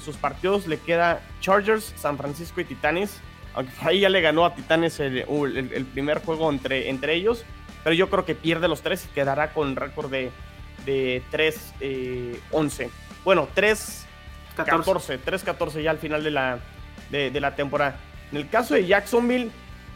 [0.00, 0.68] sus partidos.
[0.68, 3.20] Le queda Chargers, San Francisco y Titanes.
[3.54, 7.44] Aunque ahí ya le ganó a Titanes el, primer juego entre, entre ellos.
[7.84, 10.30] Pero yo creo que pierde los tres y quedará con récord de,
[10.84, 11.62] de 3-11.
[11.80, 12.90] Eh,
[13.24, 15.18] bueno, 3-14.
[15.24, 16.58] 3-14 ya al final de la,
[17.10, 17.98] de, de la temporada.
[18.30, 19.50] En el caso de Jacksonville,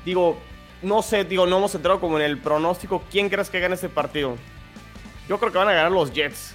[0.05, 0.41] digo,
[0.83, 3.05] no sé, digo, no hemos entrado como en el pronóstico.
[3.11, 4.37] ¿Quién crees que gane este partido?
[5.29, 6.55] Yo creo que van a ganar los Jets.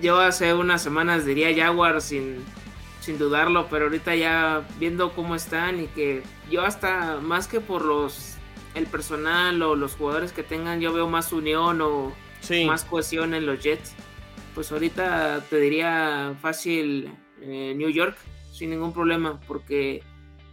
[0.00, 2.44] Yo hace unas semanas diría Jaguars sin,
[3.04, 7.84] sin dudarlo, pero ahorita ya viendo cómo están y que yo hasta más que por
[7.84, 8.36] los
[8.74, 12.12] el personal o los jugadores que tengan, yo veo más unión o
[12.66, 13.94] más cohesión en los Jets.
[14.54, 18.16] pues ahorita te diría fácil eh, New York
[18.52, 20.02] sin ningún problema porque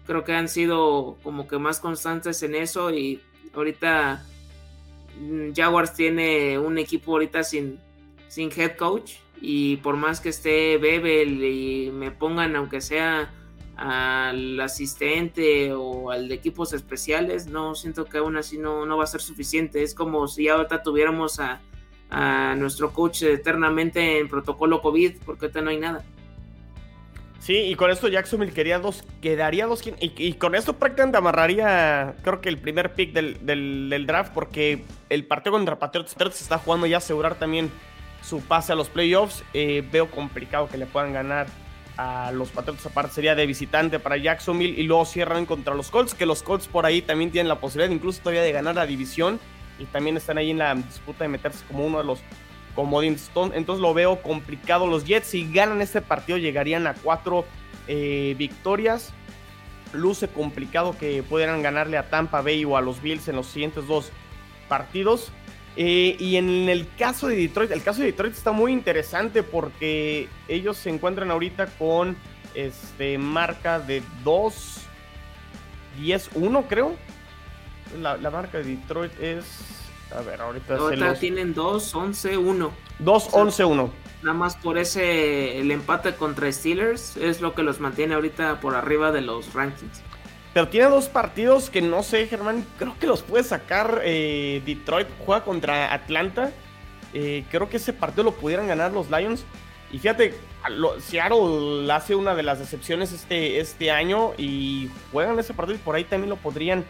[0.06, 3.22] creo que han sido como que más constantes en eso y
[3.54, 4.26] ahorita
[5.20, 7.80] mm, Jaguars tiene un equipo ahorita sin,
[8.28, 13.34] sin head coach y por más que esté Bebel y me pongan aunque sea
[13.76, 19.06] al asistente o al de equipos especiales, no siento que aún así no, no va
[19.06, 19.82] a ser suficiente.
[19.82, 21.60] Es como si ahorita tuviéramos a,
[22.12, 26.04] a nuestro coach eternamente en protocolo COVID, porque ahorita no hay nada.
[27.40, 32.14] Sí, y con esto Jacksonville quería dos, quedaría dos, y, y con esto prácticamente amarraría,
[32.22, 36.60] creo que el primer pick del, del, draft, porque el partido contra Patriots se está
[36.60, 37.72] jugando ya asegurar también
[38.22, 39.44] su pase a los playoffs.
[39.54, 41.48] Eh, veo complicado que le puedan ganar
[41.98, 46.14] a los Patriots, aparte sería de visitante para Jacksonville, y luego cierran contra los Colts,
[46.14, 49.40] que los Colts por ahí también tienen la posibilidad incluso todavía de ganar la división,
[49.78, 52.20] y también están ahí en la disputa de meterse como uno de los
[52.76, 53.30] comodines.
[53.54, 54.88] Entonces lo veo complicado.
[54.88, 57.46] Los Jets, si ganan este partido, llegarían a cuatro
[57.88, 59.14] eh, victorias.
[59.94, 63.88] Luce complicado que pudieran ganarle a Tampa Bay o a los Bills en los siguientes
[63.88, 64.12] dos
[64.70, 65.32] partidos.
[65.78, 70.28] Eh, y en el caso de Detroit, el caso de Detroit está muy interesante porque
[70.48, 72.18] ellos se encuentran ahorita con
[72.54, 74.82] este, marca de 2,
[76.00, 76.96] 10, 1 creo.
[78.02, 79.46] La, la marca de Detroit es
[80.16, 82.72] a ver, ahorita, ahorita tienen 2, 11, 1.
[83.00, 83.92] 2, 11, 1.
[84.24, 88.76] Nada más por ese, el empate contra Steelers es lo que los mantiene ahorita por
[88.76, 90.02] arriba de los rankings.
[90.54, 95.08] Pero tiene dos partidos que no sé, Germán, creo que los puede sacar eh, Detroit,
[95.26, 96.52] juega contra Atlanta.
[97.14, 99.46] Eh, creo que ese partido lo pudieran ganar los Lions.
[99.92, 100.34] Y fíjate,
[101.00, 105.96] Seattle hace una de las decepciones este, este año y juegan ese partido y por
[105.96, 106.86] ahí también lo podrían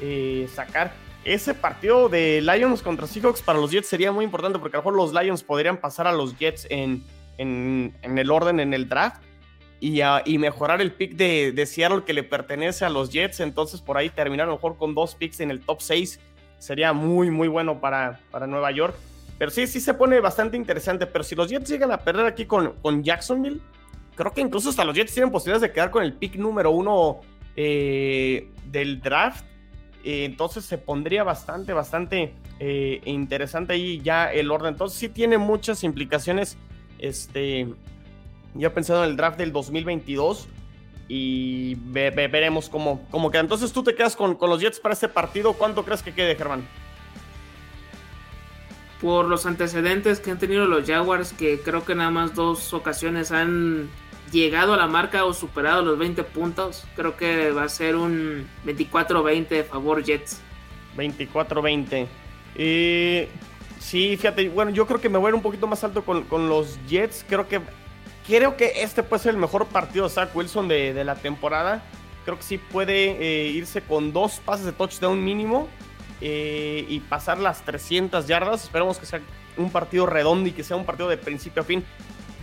[0.00, 0.92] eh, sacar
[1.24, 4.82] ese partido de Lions contra Seahawks para los Jets sería muy importante porque a lo
[4.82, 7.02] mejor los Lions podrían pasar a los Jets en,
[7.38, 9.22] en, el orden en el draft
[9.84, 13.40] y, mejorar el pick de, de, Seattle que le pertenece a los Jets.
[13.40, 16.20] Entonces por ahí terminar a lo mejor con dos picks en el top 6
[16.58, 18.94] sería muy, muy bueno para, para Nueva York.
[19.38, 21.06] Pero sí, sí se pone bastante interesante.
[21.06, 23.60] Pero si los Jets llegan a perder aquí con, con Jacksonville,
[24.14, 27.20] creo que incluso hasta los Jets tienen posibilidades de quedar con el pick número uno
[27.56, 29.44] eh, del draft
[30.04, 34.74] eh, entonces se pondría bastante, bastante eh, interesante ahí ya el orden.
[34.74, 36.58] Entonces sí tiene muchas implicaciones.
[36.98, 37.68] Este,
[38.54, 40.48] ya pensado en el draft del 2022
[41.08, 43.42] y veremos cómo, cómo, queda.
[43.42, 45.52] Entonces tú te quedas con, con los Jets para este partido.
[45.52, 46.66] ¿Cuánto crees que quede, Germán?
[49.00, 53.32] Por los antecedentes que han tenido los Jaguars, que creo que nada más dos ocasiones
[53.32, 53.90] han
[54.32, 56.84] llegado a la marca o superado los 20 puntos.
[56.96, 60.40] Creo que va a ser un 24-20 a favor Jets.
[60.96, 62.06] 24-20.
[62.56, 63.28] Eh,
[63.78, 66.48] sí, fíjate, bueno, yo creo que me voy a ir un poquito más alto con,
[66.48, 67.24] los Jets.
[67.28, 67.60] Creo que,
[68.26, 71.82] creo que este puede ser el mejor partido de Zach Wilson de, la temporada.
[72.24, 75.68] Creo que sí puede eh, irse con dos pases de touchdown mínimo
[76.20, 78.64] eh, y pasar las 300 yardas.
[78.64, 79.20] Esperemos que sea
[79.56, 81.84] un partido redondo y que sea un partido de principio a fin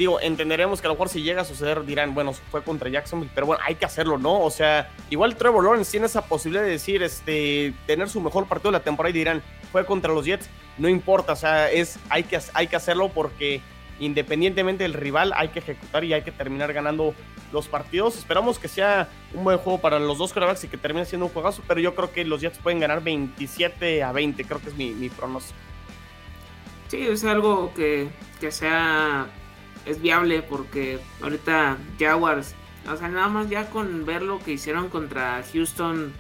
[0.02, 3.32] digo, entenderemos que a lo mejor si llega a suceder dirán, bueno, fue contra Jacksonville,
[3.34, 4.42] pero bueno, hay que hacerlo, ¿no?
[4.42, 8.72] O sea, igual Trevor Lawrence tiene esa posibilidad de decir, este, tener su mejor partido
[8.72, 12.24] de la temporada y dirán, fue contra los Jets, no importa, o sea, es, hay,
[12.24, 13.62] que, hay que hacerlo porque
[14.02, 17.14] independientemente del rival hay que ejecutar y hay que terminar ganando
[17.54, 18.18] los partidos.
[18.18, 21.32] Esperamos que sea un buen juego para los dos quarterbacks y que termine siendo un
[21.32, 24.76] juegazo, pero yo creo que los Jets pueden ganar 27 a 20, creo que es
[24.76, 25.58] mi, pronóstico.
[26.88, 29.28] Sí, es algo que, que sea
[29.86, 32.56] es viable porque ahorita Jaguars,
[32.92, 36.14] o sea, nada más ya con ver lo que hicieron contra Houston,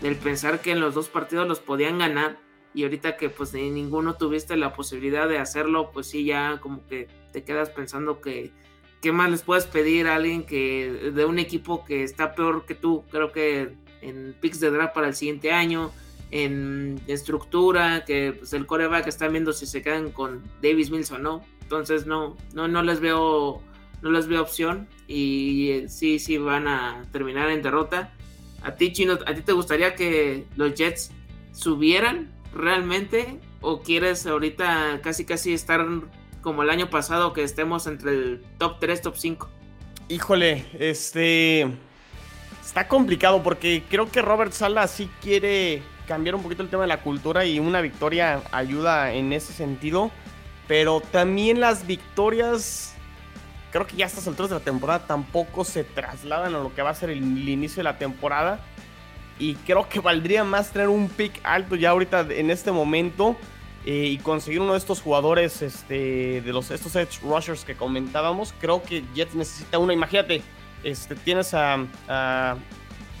[0.00, 2.38] del pensar que en los dos partidos los podían ganar
[2.74, 6.86] y ahorita que pues ni ninguno tuviste la posibilidad de hacerlo, pues sí, ya como
[6.86, 8.52] que te quedas pensando que
[9.00, 12.74] qué más les puedes pedir a alguien que de un equipo que está peor que
[12.74, 15.90] tú, creo que en picks de draft para el siguiente año,
[16.30, 21.18] en estructura, que pues el coreback están viendo si se quedan con Davis Mills o
[21.18, 21.44] no.
[21.62, 23.62] Entonces no, no, no les veo,
[24.02, 28.12] no les veo opción y eh, sí, sí van a terminar en derrota.
[28.62, 31.10] A ti, Chino, ¿a ti te gustaría que los Jets
[31.52, 35.86] subieran realmente o quieres ahorita casi casi estar
[36.42, 39.48] como el año pasado que estemos entre el top 3, top 5?
[40.08, 41.68] Híjole, este
[42.64, 46.88] está complicado porque creo que Robert Sala sí quiere cambiar un poquito el tema de
[46.88, 50.10] la cultura y una victoria ayuda en ese sentido.
[50.66, 52.94] Pero también las victorias,
[53.70, 56.82] creo que ya a estas alturas de la temporada tampoco se trasladan a lo que
[56.82, 58.60] va a ser el, inicio de la temporada.
[59.40, 63.36] Y creo que valdría más tener un pick alto ya ahorita en este momento.
[63.86, 68.54] eh, y conseguir uno de estos jugadores, este, de los, estos edge rushers que comentábamos,
[68.60, 69.92] creo que Jets necesita uno.
[69.92, 70.42] Imagínate,
[70.84, 72.56] este, tienes a,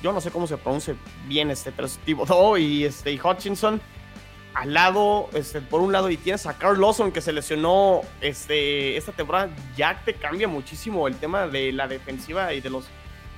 [0.02, 0.94] yo no sé cómo se pronuncia
[1.26, 1.98] bien este, pero es
[2.58, 3.80] y, este, y Hutchinson
[4.52, 8.96] al lado, este, por un lado, y tienes a Carl Lawson que se lesionó este,
[8.96, 12.86] esta temporada, ya te cambia muchísimo el tema de la defensiva y de los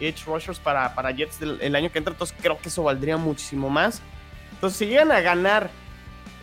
[0.07, 3.71] edge rushers para, para Jets el, año que entra, entonces creo que eso valdría muchísimo
[3.71, 4.03] más.
[4.53, 5.71] Entonces, si llegan a ganar,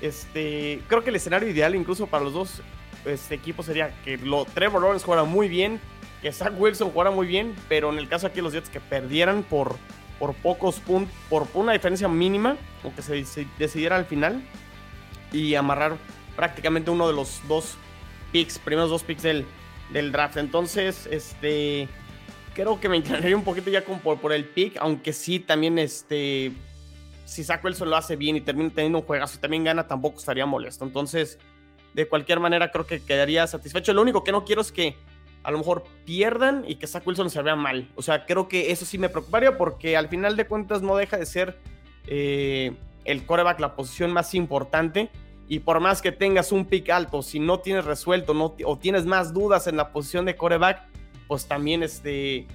[0.02, 2.62] este, creo que el escenario ideal incluso para los dos
[3.06, 5.80] este, equipos sería que lo, Trevor Lawrence jugara muy bien,
[6.22, 9.44] que Zach Wilson jugara muy bien, pero en el caso aquí los Jets que perdieran
[9.44, 9.78] por,
[10.18, 14.42] por pocos puntos, por una diferencia mínima, o que se, decidiera al final,
[15.32, 15.98] y amarrar
[16.36, 17.78] prácticamente uno de los dos
[18.32, 19.46] picks, primeros dos picks del,
[19.92, 20.38] del draft.
[20.38, 21.88] Entonces, este
[22.60, 26.52] creo que me inclinaría un poquito ya como por, el pick, aunque sí también este
[27.24, 30.18] si Zach Wilson lo hace bien y termina teniendo un juegazo y también gana, tampoco
[30.18, 30.84] estaría molesto.
[30.84, 31.40] Entonces,
[31.94, 33.94] de cualquier manera, creo que quedaría satisfecho.
[33.94, 34.98] Lo único que no quiero es que
[35.44, 37.88] a lo mejor pierdan y que Zach Wilson se vea mal.
[37.96, 41.18] O sea, creo que eso sí me preocuparía porque al final de cuentas no deja
[41.18, 41.60] de ser
[42.08, 45.12] eh, el coreback la posición más importante.
[45.48, 49.06] Y por más que tengas un pick alto, si no tienes resuelto no, o tienes
[49.06, 50.90] más dudas en la posición de coreback,
[51.30, 52.48] pues también, este,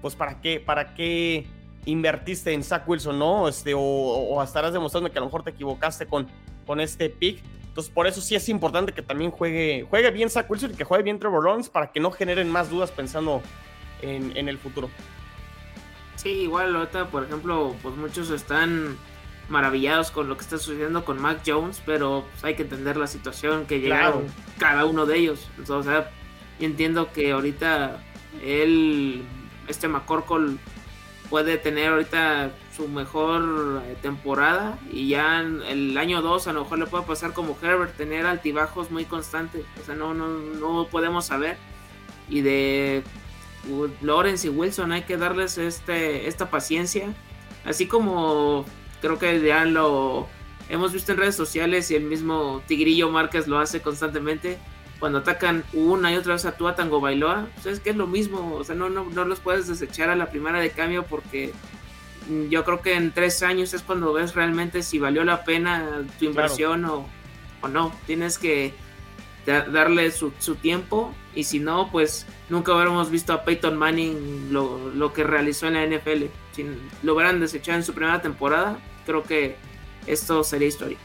[0.00, 1.46] pues para qué, para qué
[1.84, 3.48] invertiste en Zach Wilson, ¿no?
[3.48, 6.28] Este, o, estarás demostrando que a lo mejor te equivocaste con,
[6.64, 7.42] con este pick.
[7.66, 10.84] Entonces, por eso sí es importante que también juegue, juegue bien Zach Wilson y que
[10.84, 13.42] juegue bien Trevor Lawrence para que no generen más dudas pensando
[14.00, 14.88] en, en el futuro.
[16.14, 18.96] Sí, igual ahorita, por ejemplo, pues muchos están
[19.48, 23.08] maravillados con lo que está sucediendo con Mac Jones, pero pues, hay que entender la
[23.08, 24.26] situación que llegaron
[24.58, 25.48] cada uno de ellos.
[25.68, 26.10] o sea,
[26.60, 28.00] entiendo que ahorita
[28.42, 29.22] él,
[29.68, 30.56] este McCorkle,
[31.28, 36.78] puede tener ahorita su mejor eh, temporada y ya el año 2 a lo mejor
[36.80, 39.64] le puede pasar como Herbert, tener altibajos muy constantes.
[39.80, 41.56] O sea, no, no, no podemos saber.
[42.28, 43.04] Y de
[44.02, 47.14] Lawrence y Wilson hay que darles este, esta paciencia.
[47.64, 48.64] Así como
[49.00, 50.26] creo que ya lo
[50.68, 54.58] hemos visto en redes sociales y el mismo Tigrillo Márquez lo hace constantemente
[55.00, 58.06] cuando atacan una y otra vez a Tua Tango Bailoa, pues es que es lo
[58.06, 61.52] mismo, o sea, no, no, no los puedes desechar a la primera de cambio porque
[62.48, 66.26] yo creo que en tres años es cuando ves realmente si valió la pena tu
[66.26, 67.08] inversión o,
[67.62, 67.92] o, no.
[68.06, 68.74] Tienes que
[69.46, 74.90] darle su, su, tiempo y si no, pues nunca hubiéramos visto a Peyton Manning lo,
[74.90, 76.26] lo que realizó en la NFL.
[76.52, 76.66] Si
[77.02, 79.56] lo hubieran desechado en su primera temporada, creo que
[80.06, 80.98] esto sería historia.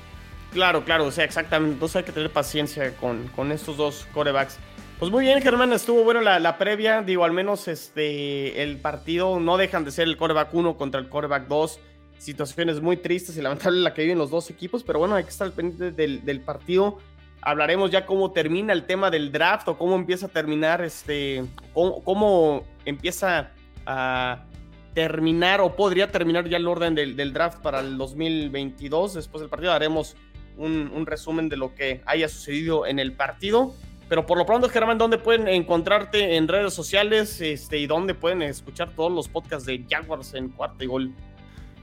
[0.56, 1.74] Claro, claro, o sea, exactamente.
[1.74, 4.58] Entonces hay que tener paciencia con, con estos dos corebacks.
[4.98, 7.02] Pues muy bien, Germán, estuvo bueno la, previa.
[7.02, 11.10] Digo, al menos este, el partido no dejan de ser el coreback 1 contra el
[11.10, 11.80] coreback 2.
[12.20, 15.32] Situaciones muy tristes y lamentables la que viven los dos equipos, pero bueno, hay que
[15.32, 17.00] estar pendiente del, del partido.
[17.42, 21.44] Hablaremos ya cómo termina el tema del draft o cómo empieza a terminar, este,
[21.74, 23.52] cómo, cómo empieza
[23.86, 24.46] a
[24.94, 29.16] terminar o podría terminar ya el orden del, del, draft para el 2022.
[29.16, 30.16] Después del partido haremos
[30.58, 33.74] un, resumen de lo que haya sucedido en el partido.
[34.08, 38.44] Pero por lo pronto, Germán, ¿dónde pueden encontrarte en redes sociales este, y dónde pueden
[38.44, 41.12] escuchar todos los podcasts de Jaguars en Cuarta y Gol?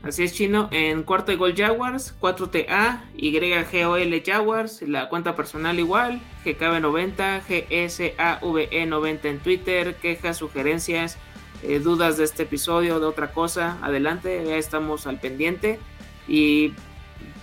[0.04, 6.20] Así es, Chino, en Cuarta y Gol Jaguars, 4TA, YGOL Jaguars, la cuenta personal igual,
[6.44, 11.18] GKB90, GSAVE90 en Twitter, quejas, sugerencias,
[11.62, 15.78] eh, dudas de este episodio, de otra cosa, adelante, ya estamos al pendiente.
[16.26, 16.72] Y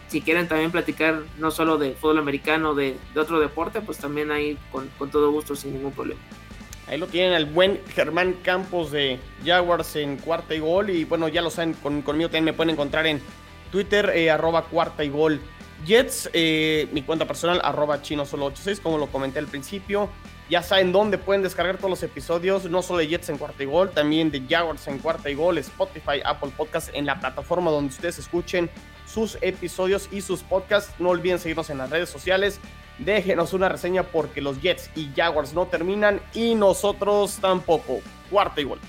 [0.09, 4.57] si quieren también platicar no solo de fútbol americano, de, otro deporte, pues también ahí
[4.71, 6.19] con, todo gusto, sin ningún problema.
[6.87, 10.89] Ahí lo tienen el buen Germán Campos de Jaguars en cuarta y gol.
[10.89, 13.21] Y bueno, ya lo saben, con, conmigo también me pueden encontrar en
[13.71, 15.39] Twitter, eh, arroba cuarta y gol.
[15.85, 20.09] Jets, eh, mi cuenta personal, arroba chino solo 86, como lo comenté al principio.
[20.49, 23.67] Ya saben dónde pueden descargar todos los episodios, no solo de Jets en cuarta y
[23.67, 27.89] gol, también de Jaguars en cuarta y gol, Spotify, Apple Podcast, en la plataforma donde
[27.89, 28.67] ustedes escuchen
[29.11, 30.93] sus episodios y sus podcasts.
[30.99, 32.59] No olviden seguirnos en las redes sociales.
[32.99, 38.01] Déjenos una reseña porque los Jets y Jaguars no terminan y nosotros tampoco.
[38.29, 38.79] Cuarta igual.